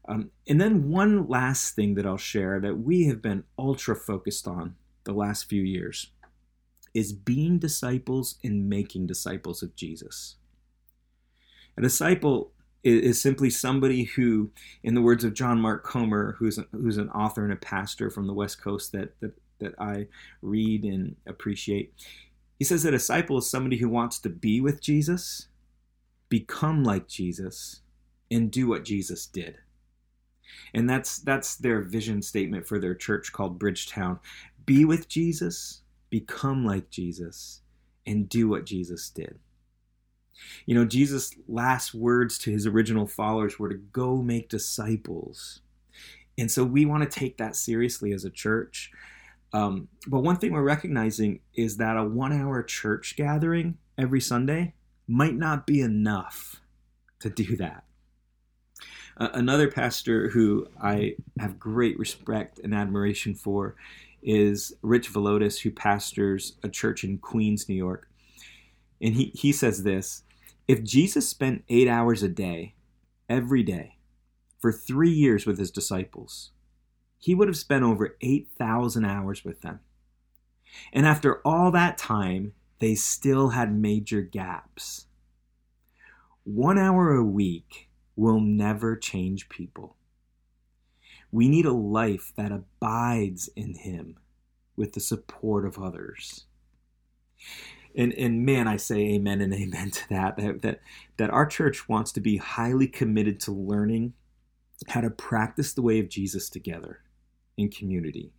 Um, 0.06 0.30
and 0.48 0.60
then, 0.60 0.90
one 0.90 1.28
last 1.28 1.74
thing 1.74 1.94
that 1.94 2.06
I'll 2.06 2.16
share 2.16 2.60
that 2.60 2.78
we 2.78 3.06
have 3.06 3.20
been 3.20 3.44
ultra 3.58 3.96
focused 3.96 4.46
on 4.46 4.76
the 5.04 5.12
last 5.12 5.48
few 5.48 5.62
years 5.62 6.10
is 6.94 7.12
being 7.12 7.58
disciples 7.58 8.36
and 8.44 8.68
making 8.68 9.06
disciples 9.06 9.62
of 9.62 9.74
Jesus. 9.74 10.36
A 11.76 11.82
disciple 11.82 12.51
is, 12.84 13.20
simply 13.20 13.50
somebody 13.50 14.04
who, 14.04 14.50
in 14.82 14.94
the 14.94 15.02
words 15.02 15.24
of 15.24 15.34
John 15.34 15.60
Mark 15.60 15.84
Comer, 15.84 16.36
who's 16.38 16.58
a, 16.58 16.66
who's 16.72 16.96
an 16.96 17.10
author 17.10 17.44
and 17.44 17.52
a 17.52 17.56
pastor 17.56 18.10
from 18.10 18.26
the 18.26 18.34
West 18.34 18.60
Coast 18.60 18.92
that, 18.92 19.18
that 19.20 19.32
that 19.62 19.74
I 19.78 20.08
read 20.42 20.84
and 20.84 21.16
appreciate, 21.26 21.94
he 22.58 22.64
says 22.64 22.82
that 22.82 22.94
a 22.94 22.98
disciple 22.98 23.38
is 23.38 23.48
somebody 23.48 23.76
who 23.76 23.88
wants 23.88 24.18
to 24.20 24.28
be 24.28 24.60
with 24.60 24.80
Jesus, 24.80 25.48
become 26.28 26.84
like 26.84 27.08
Jesus, 27.08 27.80
and 28.30 28.50
do 28.50 28.66
what 28.66 28.84
Jesus 28.84 29.26
did. 29.26 29.58
And 30.74 30.88
that's 30.88 31.18
that's 31.18 31.56
their 31.56 31.80
vision 31.80 32.22
statement 32.22 32.66
for 32.66 32.78
their 32.78 32.94
church 32.94 33.32
called 33.32 33.58
Bridgetown. 33.58 34.18
Be 34.66 34.84
with 34.84 35.08
Jesus, 35.08 35.82
become 36.10 36.64
like 36.64 36.90
Jesus, 36.90 37.60
and 38.06 38.28
do 38.28 38.48
what 38.48 38.66
Jesus 38.66 39.08
did. 39.10 39.38
You 40.66 40.74
know, 40.74 40.84
Jesus' 40.84 41.34
last 41.48 41.94
words 41.94 42.38
to 42.38 42.50
his 42.50 42.66
original 42.66 43.06
followers 43.06 43.58
were 43.58 43.68
to 43.68 43.76
go 43.76 44.22
make 44.22 44.48
disciples. 44.48 45.60
And 46.38 46.50
so 46.50 46.64
we 46.64 46.86
want 46.86 47.02
to 47.02 47.18
take 47.18 47.38
that 47.38 47.56
seriously 47.56 48.12
as 48.12 48.24
a 48.24 48.30
church. 48.30 48.90
Um, 49.52 49.88
but 50.06 50.20
one 50.20 50.36
thing 50.36 50.52
we're 50.52 50.62
recognizing 50.62 51.40
is 51.54 51.76
that 51.76 51.96
a 51.96 52.04
one 52.04 52.32
hour 52.32 52.62
church 52.62 53.14
gathering 53.16 53.76
every 53.98 54.20
Sunday 54.20 54.74
might 55.06 55.34
not 55.34 55.66
be 55.66 55.80
enough 55.80 56.60
to 57.20 57.28
do 57.28 57.56
that. 57.56 57.84
Uh, 59.18 59.28
another 59.34 59.70
pastor 59.70 60.30
who 60.30 60.66
I 60.82 61.16
have 61.38 61.58
great 61.58 61.98
respect 61.98 62.58
and 62.60 62.74
admiration 62.74 63.34
for 63.34 63.76
is 64.22 64.72
Rich 64.82 65.12
Villodas, 65.12 65.60
who 65.60 65.70
pastors 65.70 66.56
a 66.62 66.68
church 66.68 67.04
in 67.04 67.18
Queens, 67.18 67.68
New 67.68 67.74
York. 67.74 68.08
And 69.00 69.14
he, 69.14 69.32
he 69.34 69.52
says 69.52 69.82
this 69.82 70.22
If 70.68 70.84
Jesus 70.84 71.28
spent 71.28 71.64
eight 71.68 71.88
hours 71.88 72.22
a 72.22 72.28
day, 72.28 72.74
every 73.28 73.62
day, 73.62 73.96
for 74.60 74.70
three 74.70 75.10
years 75.10 75.44
with 75.44 75.58
his 75.58 75.70
disciples, 75.70 76.52
he 77.18 77.34
would 77.34 77.48
have 77.48 77.56
spent 77.56 77.84
over 77.84 78.16
8,000 78.20 79.04
hours 79.04 79.44
with 79.44 79.60
them. 79.62 79.80
And 80.92 81.06
after 81.06 81.40
all 81.44 81.70
that 81.72 81.98
time, 81.98 82.52
they 82.78 82.94
still 82.94 83.50
had 83.50 83.74
major 83.74 84.22
gaps. 84.22 85.06
One 86.44 86.78
hour 86.78 87.14
a 87.14 87.24
week 87.24 87.88
will 88.16 88.40
never 88.40 88.96
change 88.96 89.48
people. 89.48 89.96
We 91.30 91.48
need 91.48 91.64
a 91.64 91.72
life 91.72 92.32
that 92.36 92.52
abides 92.52 93.48
in 93.56 93.74
Him 93.74 94.18
with 94.76 94.92
the 94.92 95.00
support 95.00 95.64
of 95.64 95.78
others. 95.78 96.44
And, 97.96 98.12
and 98.14 98.44
man, 98.46 98.68
I 98.68 98.76
say 98.76 98.96
amen 99.14 99.40
and 99.40 99.52
amen 99.62 99.90
to 99.90 100.08
that, 100.10 100.36
that. 100.36 100.62
That 100.62 100.80
that 101.22 101.30
our 101.30 101.46
church 101.46 101.88
wants 101.88 102.10
to 102.12 102.20
be 102.20 102.36
highly 102.36 102.88
committed 102.88 103.38
to 103.40 103.52
learning 103.52 104.14
how 104.88 105.00
to 105.00 105.10
practice 105.10 105.72
the 105.72 105.82
way 105.82 106.00
of 106.00 106.08
Jesus 106.08 106.48
together 106.48 107.00
in 107.56 107.68
community. 107.68 108.32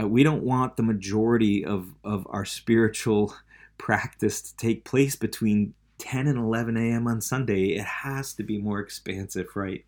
Uh, 0.00 0.06
we 0.06 0.22
don't 0.22 0.44
want 0.44 0.76
the 0.76 0.82
majority 0.82 1.64
of, 1.64 1.94
of 2.04 2.26
our 2.30 2.44
spiritual 2.44 3.34
practice 3.76 4.40
to 4.40 4.56
take 4.56 4.84
place 4.84 5.16
between 5.16 5.74
10 5.98 6.28
and 6.28 6.38
11 6.38 6.76
a.m. 6.76 7.08
on 7.08 7.20
Sunday. 7.20 7.70
It 7.70 7.84
has 7.84 8.32
to 8.34 8.42
be 8.42 8.58
more 8.58 8.78
expansive, 8.78 9.48
right? 9.56 9.84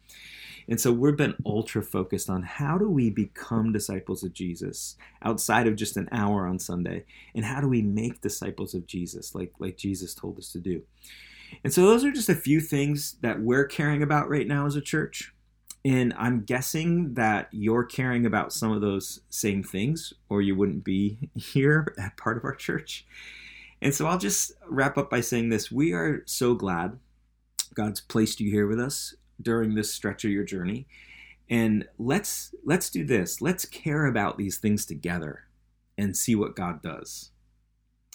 And 0.70 0.80
so 0.80 0.92
we've 0.92 1.16
been 1.16 1.34
ultra 1.44 1.82
focused 1.82 2.30
on 2.30 2.44
how 2.44 2.78
do 2.78 2.88
we 2.88 3.10
become 3.10 3.72
disciples 3.72 4.22
of 4.22 4.32
Jesus 4.32 4.96
outside 5.20 5.66
of 5.66 5.74
just 5.74 5.96
an 5.96 6.08
hour 6.12 6.46
on 6.46 6.60
Sunday, 6.60 7.04
and 7.34 7.44
how 7.44 7.60
do 7.60 7.68
we 7.68 7.82
make 7.82 8.20
disciples 8.20 8.72
of 8.72 8.86
Jesus 8.86 9.34
like 9.34 9.52
like 9.58 9.76
Jesus 9.76 10.14
told 10.14 10.38
us 10.38 10.52
to 10.52 10.60
do. 10.60 10.82
And 11.64 11.74
so 11.74 11.82
those 11.82 12.04
are 12.04 12.12
just 12.12 12.28
a 12.28 12.36
few 12.36 12.60
things 12.60 13.16
that 13.20 13.40
we're 13.40 13.66
caring 13.66 14.00
about 14.00 14.28
right 14.28 14.46
now 14.46 14.64
as 14.64 14.76
a 14.76 14.80
church. 14.80 15.34
And 15.84 16.14
I'm 16.16 16.44
guessing 16.44 17.14
that 17.14 17.48
you're 17.50 17.84
caring 17.84 18.24
about 18.24 18.52
some 18.52 18.70
of 18.70 18.80
those 18.80 19.20
same 19.28 19.64
things, 19.64 20.12
or 20.28 20.40
you 20.40 20.54
wouldn't 20.54 20.84
be 20.84 21.30
here 21.34 21.92
at 21.98 22.16
part 22.16 22.36
of 22.36 22.44
our 22.44 22.54
church. 22.54 23.04
And 23.82 23.92
so 23.92 24.06
I'll 24.06 24.18
just 24.18 24.52
wrap 24.68 24.96
up 24.96 25.10
by 25.10 25.20
saying 25.20 25.48
this 25.48 25.72
we 25.72 25.92
are 25.92 26.22
so 26.26 26.54
glad 26.54 27.00
God's 27.74 28.00
placed 28.00 28.38
you 28.38 28.52
here 28.52 28.68
with 28.68 28.78
us 28.78 29.16
during 29.40 29.74
this 29.74 29.92
stretch 29.92 30.24
of 30.24 30.30
your 30.30 30.44
journey. 30.44 30.86
And 31.48 31.86
let's 31.98 32.54
let's 32.64 32.90
do 32.90 33.04
this. 33.04 33.40
Let's 33.40 33.64
care 33.64 34.06
about 34.06 34.38
these 34.38 34.58
things 34.58 34.86
together 34.86 35.44
and 35.98 36.16
see 36.16 36.34
what 36.34 36.54
God 36.56 36.82
does. 36.82 37.30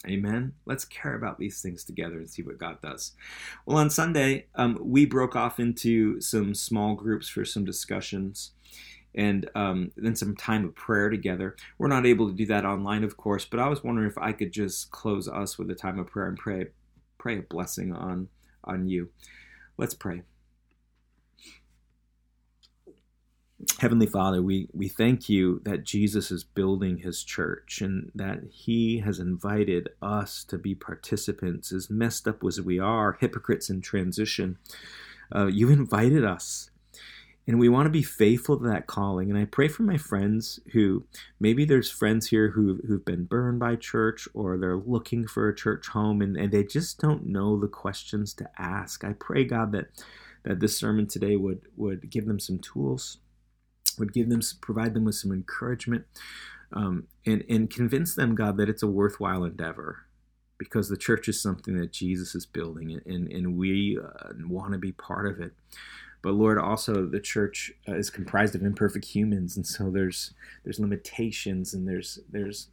Amen. 0.06 0.52
Let's 0.64 0.84
care 0.84 1.14
about 1.14 1.38
these 1.38 1.60
things 1.60 1.84
together 1.84 2.16
and 2.16 2.30
see 2.30 2.42
what 2.42 2.58
God 2.58 2.80
does. 2.80 3.12
Well, 3.64 3.78
on 3.78 3.90
Sunday, 3.90 4.46
um, 4.54 4.78
we 4.80 5.04
broke 5.04 5.34
off 5.34 5.58
into 5.58 6.20
some 6.20 6.54
small 6.54 6.94
groups 6.94 7.28
for 7.28 7.44
some 7.44 7.64
discussions 7.64 8.52
and 9.14 9.50
um, 9.54 9.90
then 9.96 10.14
some 10.14 10.36
time 10.36 10.64
of 10.64 10.74
prayer 10.74 11.08
together. 11.08 11.56
We're 11.78 11.88
not 11.88 12.06
able 12.06 12.28
to 12.28 12.36
do 12.36 12.46
that 12.46 12.64
online, 12.64 13.02
of 13.02 13.16
course, 13.16 13.44
but 13.44 13.58
I 13.58 13.68
was 13.68 13.82
wondering 13.82 14.08
if 14.08 14.18
I 14.18 14.32
could 14.32 14.52
just 14.52 14.90
close 14.90 15.28
us 15.28 15.58
with 15.58 15.70
a 15.70 15.74
time 15.74 15.98
of 15.98 16.06
prayer 16.06 16.28
and 16.28 16.38
pray, 16.38 16.66
pray 17.18 17.38
a 17.38 17.42
blessing 17.42 17.92
on 17.92 18.28
on 18.64 18.88
you. 18.88 19.10
Let's 19.78 19.94
pray. 19.94 20.22
Heavenly 23.78 24.06
Father, 24.06 24.42
we, 24.42 24.68
we 24.72 24.88
thank 24.88 25.28
you 25.28 25.60
that 25.64 25.84
Jesus 25.84 26.30
is 26.30 26.44
building 26.44 26.98
his 26.98 27.22
church 27.22 27.80
and 27.80 28.10
that 28.14 28.40
he 28.50 29.00
has 29.00 29.18
invited 29.18 29.90
us 30.00 30.44
to 30.44 30.56
be 30.56 30.74
participants, 30.74 31.72
as 31.72 31.90
messed 31.90 32.26
up 32.26 32.42
as 32.44 32.60
we 32.60 32.78
are, 32.78 33.18
hypocrites 33.20 33.68
in 33.68 33.80
transition. 33.82 34.58
Uh, 35.34 35.46
you 35.46 35.68
invited 35.68 36.24
us 36.24 36.70
and 37.46 37.60
we 37.60 37.68
want 37.68 37.86
to 37.86 37.90
be 37.90 38.02
faithful 38.02 38.58
to 38.58 38.64
that 38.64 38.86
calling. 38.86 39.30
And 39.30 39.38
I 39.38 39.44
pray 39.44 39.68
for 39.68 39.84
my 39.84 39.96
friends 39.96 40.58
who 40.72 41.04
maybe 41.38 41.64
there's 41.64 41.90
friends 41.90 42.28
here 42.28 42.50
who, 42.50 42.80
who've 42.86 43.04
been 43.04 43.24
burned 43.24 43.60
by 43.60 43.76
church 43.76 44.26
or 44.34 44.58
they're 44.58 44.76
looking 44.76 45.26
for 45.26 45.48
a 45.48 45.54
church 45.54 45.88
home 45.88 46.20
and, 46.22 46.36
and 46.36 46.50
they 46.50 46.64
just 46.64 47.00
don't 47.00 47.26
know 47.26 47.58
the 47.58 47.68
questions 47.68 48.34
to 48.34 48.50
ask. 48.58 49.04
I 49.04 49.12
pray, 49.12 49.44
God, 49.44 49.72
that, 49.72 49.86
that 50.42 50.58
this 50.58 50.76
sermon 50.76 51.06
today 51.06 51.36
would, 51.36 51.62
would 51.76 52.10
give 52.10 52.26
them 52.26 52.40
some 52.40 52.58
tools, 52.58 53.18
would 53.98 54.12
give 54.12 54.28
them, 54.28 54.40
provide 54.60 54.94
them 54.94 55.04
with 55.04 55.14
some 55.14 55.32
encouragement, 55.32 56.04
um, 56.72 57.06
and, 57.24 57.44
and 57.48 57.70
convince 57.70 58.14
them, 58.14 58.34
God, 58.34 58.56
that 58.56 58.68
it's 58.68 58.82
a 58.82 58.88
worthwhile 58.88 59.44
endeavor 59.44 60.06
because 60.58 60.88
the 60.88 60.96
church 60.96 61.28
is 61.28 61.40
something 61.40 61.76
that 61.76 61.92
Jesus 61.92 62.34
is 62.34 62.46
building 62.46 62.98
and, 63.04 63.30
and 63.30 63.56
we 63.58 63.98
uh, 63.98 64.32
want 64.46 64.72
to 64.72 64.78
be 64.78 64.92
part 64.92 65.26
of 65.26 65.40
it. 65.40 65.52
But 66.22 66.34
Lord, 66.34 66.58
also 66.58 67.06
the 67.06 67.20
church 67.20 67.72
uh, 67.88 67.94
is 67.94 68.10
comprised 68.10 68.54
of 68.54 68.62
imperfect 68.62 69.04
humans, 69.04 69.56
and 69.56 69.66
so 69.66 69.90
there's 69.90 70.34
there's 70.64 70.80
limitations 70.80 71.72
and 71.72 71.86
there's 71.86 72.18
there's 72.28 72.68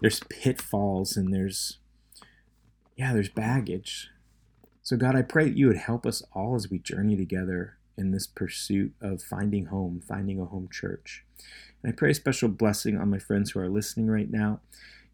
there's 0.00 0.20
pitfalls 0.28 1.16
and 1.16 1.32
there's 1.32 1.78
yeah 2.94 3.14
there's 3.14 3.30
baggage. 3.30 4.10
So 4.82 4.98
God, 4.98 5.16
I 5.16 5.22
pray 5.22 5.44
that 5.44 5.56
you 5.56 5.66
would 5.68 5.78
help 5.78 6.04
us 6.04 6.22
all 6.32 6.54
as 6.56 6.70
we 6.70 6.78
journey 6.78 7.16
together 7.16 7.78
in 8.00 8.10
this 8.10 8.26
pursuit 8.26 8.94
of 9.00 9.22
finding 9.22 9.66
home, 9.66 10.00
finding 10.06 10.40
a 10.40 10.46
home 10.46 10.68
church. 10.72 11.24
And 11.82 11.92
I 11.92 11.94
pray 11.94 12.10
a 12.10 12.14
special 12.14 12.48
blessing 12.48 12.96
on 12.98 13.10
my 13.10 13.18
friends 13.18 13.50
who 13.50 13.60
are 13.60 13.68
listening 13.68 14.08
right 14.08 14.30
now. 14.30 14.60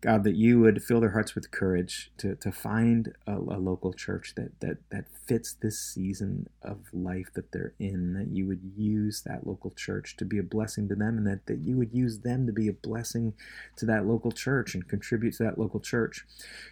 God, 0.02 0.24
that 0.24 0.36
you 0.36 0.60
would 0.60 0.82
fill 0.82 1.00
their 1.00 1.12
hearts 1.12 1.34
with 1.34 1.50
courage 1.50 2.12
to, 2.18 2.36
to 2.36 2.52
find 2.52 3.14
a, 3.26 3.32
a, 3.32 3.58
local 3.58 3.94
church 3.94 4.34
that, 4.36 4.60
that, 4.60 4.76
that 4.90 5.06
fits 5.26 5.54
this 5.54 5.80
season 5.80 6.48
of 6.62 6.80
life 6.92 7.30
that 7.34 7.50
they're 7.50 7.72
in, 7.78 8.12
that 8.12 8.28
you 8.28 8.46
would 8.46 8.60
use 8.76 9.22
that 9.22 9.46
local 9.46 9.70
church 9.70 10.16
to 10.18 10.26
be 10.26 10.38
a 10.38 10.42
blessing 10.42 10.86
to 10.90 10.94
them, 10.94 11.16
and 11.16 11.26
that, 11.26 11.46
that 11.46 11.60
you 11.60 11.78
would 11.78 11.94
use 11.94 12.20
them 12.20 12.46
to 12.46 12.52
be 12.52 12.68
a 12.68 12.74
blessing 12.74 13.32
to 13.76 13.86
that 13.86 14.06
local 14.06 14.30
church 14.30 14.74
and 14.74 14.86
contribute 14.86 15.34
to 15.34 15.44
that 15.44 15.58
local 15.58 15.80
church. 15.80 16.26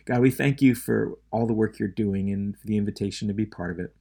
God, 0.05 0.21
we 0.21 0.31
thank 0.31 0.61
you 0.61 0.75
for 0.75 1.17
all 1.31 1.47
the 1.47 1.55
work 1.55 1.79
you're 1.79 1.89
doing 1.89 2.31
and 2.31 2.57
the 2.63 2.77
invitation 2.77 3.27
to 3.29 3.35
be 3.35 3.47
part 3.47 3.71
of 3.71 3.81
it. 3.81 3.97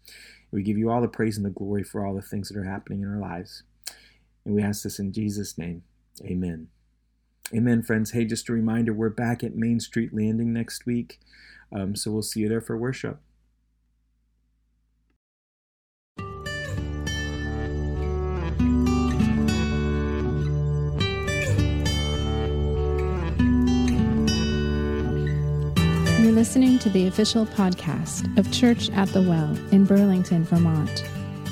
We 0.54 0.62
give 0.62 0.78
you 0.78 0.92
all 0.92 1.02
the 1.02 1.08
praise 1.08 1.36
and 1.36 1.46
the 1.46 1.50
glory 1.50 1.84
for 1.84 2.06
all 2.06 2.13
the 2.13 2.22
things 2.22 2.50
that 2.50 2.58
are 2.58 2.63
happening 2.63 3.02
in 3.02 3.12
our 3.12 3.20
lives. 3.20 3.63
And 4.46 4.54
we 4.54 4.62
ask 4.62 4.84
this 4.84 5.00
in 5.00 5.12
Jesus' 5.12 5.58
name. 5.58 5.82
Amen. 6.24 6.68
Amen, 7.54 7.82
friends. 7.82 8.12
Hey, 8.12 8.26
just 8.26 8.48
a 8.50 8.54
reminder 8.54 8.94
we're 8.94 9.10
back 9.10 9.44
at 9.44 9.56
Main 9.56 9.80
Street 9.80 10.13
Landing 10.13 10.54
next 10.54 10.86
week. 10.86 11.20
Um, 11.76 11.96
so 11.96 12.12
we'll 12.12 12.22
see 12.22 12.42
you 12.42 12.50
there 12.50 12.62
for 12.62 12.78
worship. 12.78 13.20
Listening 26.43 26.77
to 26.77 26.89
the 26.89 27.08
official 27.08 27.45
podcast 27.45 28.38
of 28.38 28.51
Church 28.51 28.89
at 28.89 29.08
the 29.13 29.21
Well 29.21 29.58
in 29.71 29.86
Burlington, 29.86 30.43
Vermont. 30.43 30.99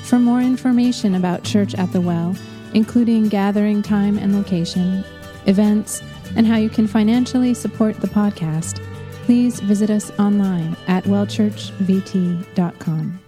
For 0.04 0.20
more 0.20 0.42
information 0.42 1.16
about 1.16 1.46
Church 1.46 1.74
at 1.76 1.90
the 1.94 2.02
Well, 2.02 2.36
including 2.74 3.30
gathering 3.30 3.82
time 3.82 4.18
and 4.18 4.36
location, 4.36 5.06
events, 5.46 6.04
and 6.36 6.46
how 6.46 6.58
you 6.58 6.70
can 6.70 6.88
financially 6.88 7.54
support 7.54 8.02
the 8.02 8.08
podcast, 8.08 8.84
please 9.24 9.62
visit 9.62 9.90
us 9.90 10.12
online 10.20 10.76
at 10.90 11.06
wellchurchvt.com. 11.06 13.20